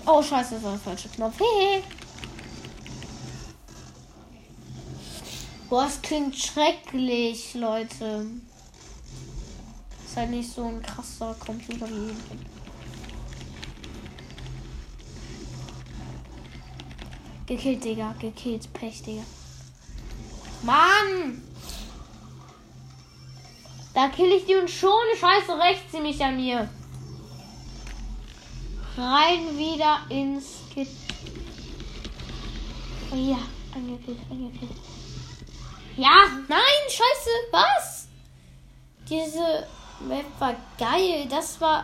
Oh, 0.06 0.22
scheiße, 0.22 0.56
das 0.56 0.64
war 0.64 0.72
der 0.72 0.80
falsche 0.82 1.08
Knopf. 1.08 1.40
Hey. 1.40 1.82
Boah, 5.70 5.86
es 5.86 6.02
klingt 6.02 6.36
schrecklich, 6.36 7.54
Leute. 7.54 8.26
Ist 10.06 10.18
halt 10.18 10.32
nicht 10.32 10.52
so 10.52 10.66
ein 10.66 10.82
krasser 10.82 11.34
Computer 11.40 11.88
wie 11.88 12.14
Gekillt, 17.52 17.84
Digga. 17.84 18.16
Gekillt. 18.18 18.72
Pech, 18.72 19.04
Digga. 19.04 19.24
Mann! 20.62 21.44
Da 23.94 24.08
kill 24.08 24.32
ich 24.32 24.46
die 24.46 24.56
und 24.56 24.70
schon 24.70 24.90
scheiße 25.20 25.60
rechts 25.60 25.92
sie 25.92 26.00
mich 26.00 26.24
an 26.24 26.38
mir. 26.38 26.70
Rein 28.96 29.58
wieder 29.58 30.00
ins 30.08 30.62
Kit. 30.74 30.88
Oh 33.12 33.18
ja, 33.18 33.40
angekillt, 33.76 34.20
angekillt. 34.30 34.72
Ja, 35.98 36.28
nein, 36.48 36.84
scheiße, 36.88 37.30
was? 37.52 38.08
Diese 39.10 39.68
Map 40.08 40.26
war 40.40 40.56
geil. 40.78 41.28
Das 41.30 41.60
war 41.60 41.84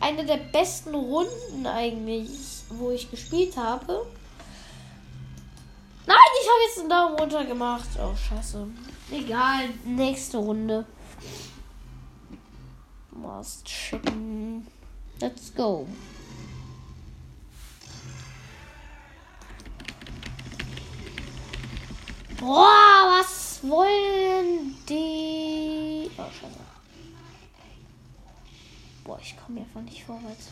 eine 0.00 0.26
der 0.26 0.38
besten 0.38 0.96
Runden 0.96 1.64
eigentlich, 1.64 2.28
wo 2.70 2.90
ich 2.90 3.08
gespielt 3.08 3.56
habe. 3.56 4.04
Ich 6.44 6.50
habe 6.50 6.60
jetzt 6.66 6.78
einen 6.78 6.90
Daumen 6.90 7.18
runter 7.18 7.42
gemacht. 7.46 7.88
Oh, 7.98 8.14
scheiße. 8.14 8.66
Egal, 9.10 9.70
nächste 9.82 10.36
Runde. 10.36 10.84
Must 13.12 13.64
chicken. 13.64 14.66
Let's 15.20 15.54
go. 15.54 15.88
Boah, 22.38 23.18
was 23.18 23.60
wollen 23.62 24.76
die? 24.86 26.10
Oh, 26.18 26.24
scheiße. 26.24 26.60
Boah, 29.02 29.18
ich 29.18 29.34
komme 29.38 29.60
einfach 29.60 29.80
nicht 29.80 30.04
vorwärts. 30.04 30.48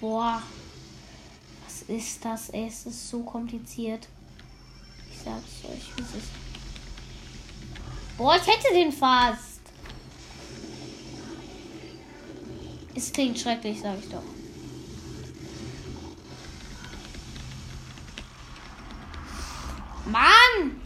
Boah. 0.00 0.42
Was 1.64 1.82
ist 1.82 2.24
das? 2.24 2.50
Ey, 2.50 2.66
es 2.66 2.86
ist 2.86 3.08
so 3.08 3.22
kompliziert. 3.22 4.08
Ich 5.10 5.18
sag's 5.18 5.64
euch, 5.64 5.96
wie 5.96 6.02
es 6.02 6.14
ist. 6.14 6.30
Boah, 8.16 8.36
ich 8.36 8.46
hätte 8.46 8.72
den 8.72 8.92
fast. 8.92 9.60
Es 12.94 13.12
klingt 13.12 13.38
schrecklich, 13.38 13.80
sag 13.80 13.98
ich 13.98 14.08
doch. 14.08 14.22
Mann! 20.06 20.80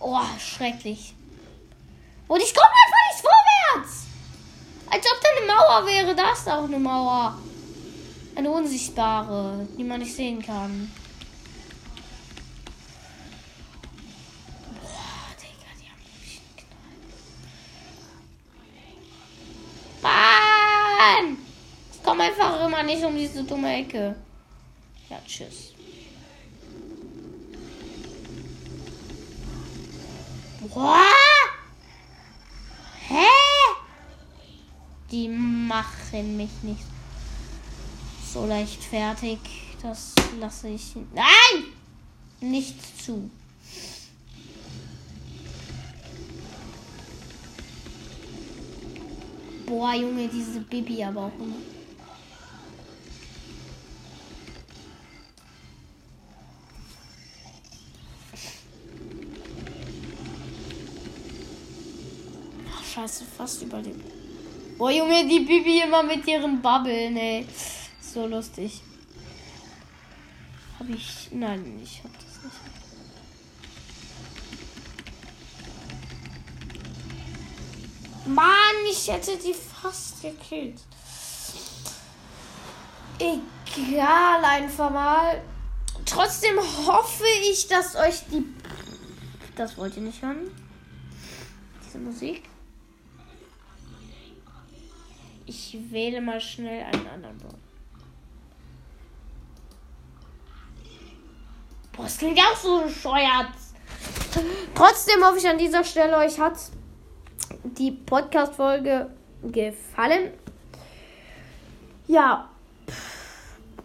Oh, 0.00 0.18
schrecklich. 0.38 1.14
Und 2.28 2.42
ich 2.42 2.52
komme 2.54 2.68
einfach 2.68 3.04
nicht 3.10 3.22
vorwärts! 3.22 4.06
Als 4.90 5.06
ob 5.06 5.20
da 5.22 5.28
eine 5.36 5.46
Mauer 5.46 5.86
wäre. 6.02 6.14
Da 6.14 6.32
ist 6.32 6.48
auch 6.48 6.64
eine 6.64 6.78
Mauer. 6.78 7.38
Eine 8.34 8.50
unsichtbare, 8.50 9.66
die 9.76 9.84
man 9.84 10.00
nicht 10.00 10.14
sehen 10.14 10.40
kann. 10.40 10.90
Boah, 14.80 15.36
Digga, 15.38 15.70
die 15.78 15.90
haben 15.90 16.02
mich 16.22 16.40
Mann! 20.02 21.38
Ich 21.92 22.02
komme 22.02 22.22
einfach 22.22 22.64
immer 22.64 22.82
nicht 22.82 23.04
um 23.04 23.14
diese 23.14 23.44
dumme 23.44 23.80
Ecke. 23.80 24.16
Ja, 25.10 25.18
tschüss. 25.26 25.74
Boah! 30.72 31.21
Die 35.12 35.28
machen 35.28 36.38
mich 36.38 36.50
nicht 36.62 36.84
so 38.32 38.46
leicht 38.46 38.82
fertig. 38.82 39.38
Das 39.82 40.14
lasse 40.40 40.68
ich. 40.68 40.94
Nein! 41.14 41.64
Nicht 42.40 43.04
zu. 43.04 43.30
Boah, 49.66 49.94
Junge, 49.94 50.28
diese 50.28 50.60
Baby 50.60 51.04
aber 51.04 51.26
auch 51.26 51.38
immer. 51.38 51.56
Scheiße, 62.94 63.24
fast 63.24 63.62
überlebt. 63.62 64.21
Boah, 64.82 64.90
Junge, 64.90 65.28
die 65.28 65.38
Bibi 65.38 65.80
immer 65.82 66.02
mit 66.02 66.26
ihren 66.26 66.60
Bubbeln, 66.60 67.16
ey. 67.16 67.46
So 68.00 68.26
lustig. 68.26 68.82
Hab 70.76 70.88
ich. 70.88 71.28
Nein, 71.30 71.80
ich 71.80 72.02
hab 72.02 72.12
das 72.14 72.42
nicht. 72.42 72.56
Mann, 78.26 78.46
ich 78.90 79.06
hätte 79.06 79.36
die 79.36 79.54
fast 79.54 80.20
gekillt. 80.20 80.80
Egal, 83.20 84.44
einfach 84.44 84.90
mal. 84.90 85.44
Trotzdem 86.04 86.58
hoffe 86.58 87.22
ich, 87.48 87.68
dass 87.68 87.94
euch 87.94 88.22
die. 88.32 88.44
Das 89.54 89.78
wollt 89.78 89.94
ihr 89.96 90.02
nicht 90.02 90.20
hören. 90.22 90.50
Diese 91.86 91.98
Musik. 91.98 92.51
Ich 95.74 95.90
wähle 95.90 96.20
mal 96.20 96.38
schnell 96.38 96.84
einen 96.84 97.06
anderen 97.06 97.38
Bot. 97.38 97.54
Boah, 101.92 102.02
das 102.02 102.18
klingt 102.18 102.38
auch 102.38 102.56
so 102.56 102.82
bescheuert. 102.82 103.48
Trotzdem 104.74 105.24
hoffe 105.24 105.38
ich 105.38 105.48
an 105.48 105.56
dieser 105.56 105.82
Stelle, 105.82 106.18
euch 106.18 106.38
hat 106.38 106.58
die 107.64 107.92
Podcast-Folge 107.92 109.10
gefallen. 109.44 110.32
Ja, 112.06 112.50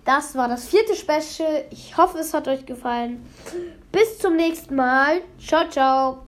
das 0.04 0.36
war 0.36 0.50
das 0.50 0.68
vierte 0.68 0.94
Special. 0.94 1.66
Ich 1.70 1.96
hoffe, 1.96 2.18
es 2.18 2.34
hat 2.34 2.50
euch 2.50 2.66
gefallen. 2.66 3.26
Bis 3.94 4.20
zum 4.20 4.36
nächsten 4.36 4.76
Mal. 4.76 5.22
Ciao, 5.40 5.70
ciao. 5.70 6.26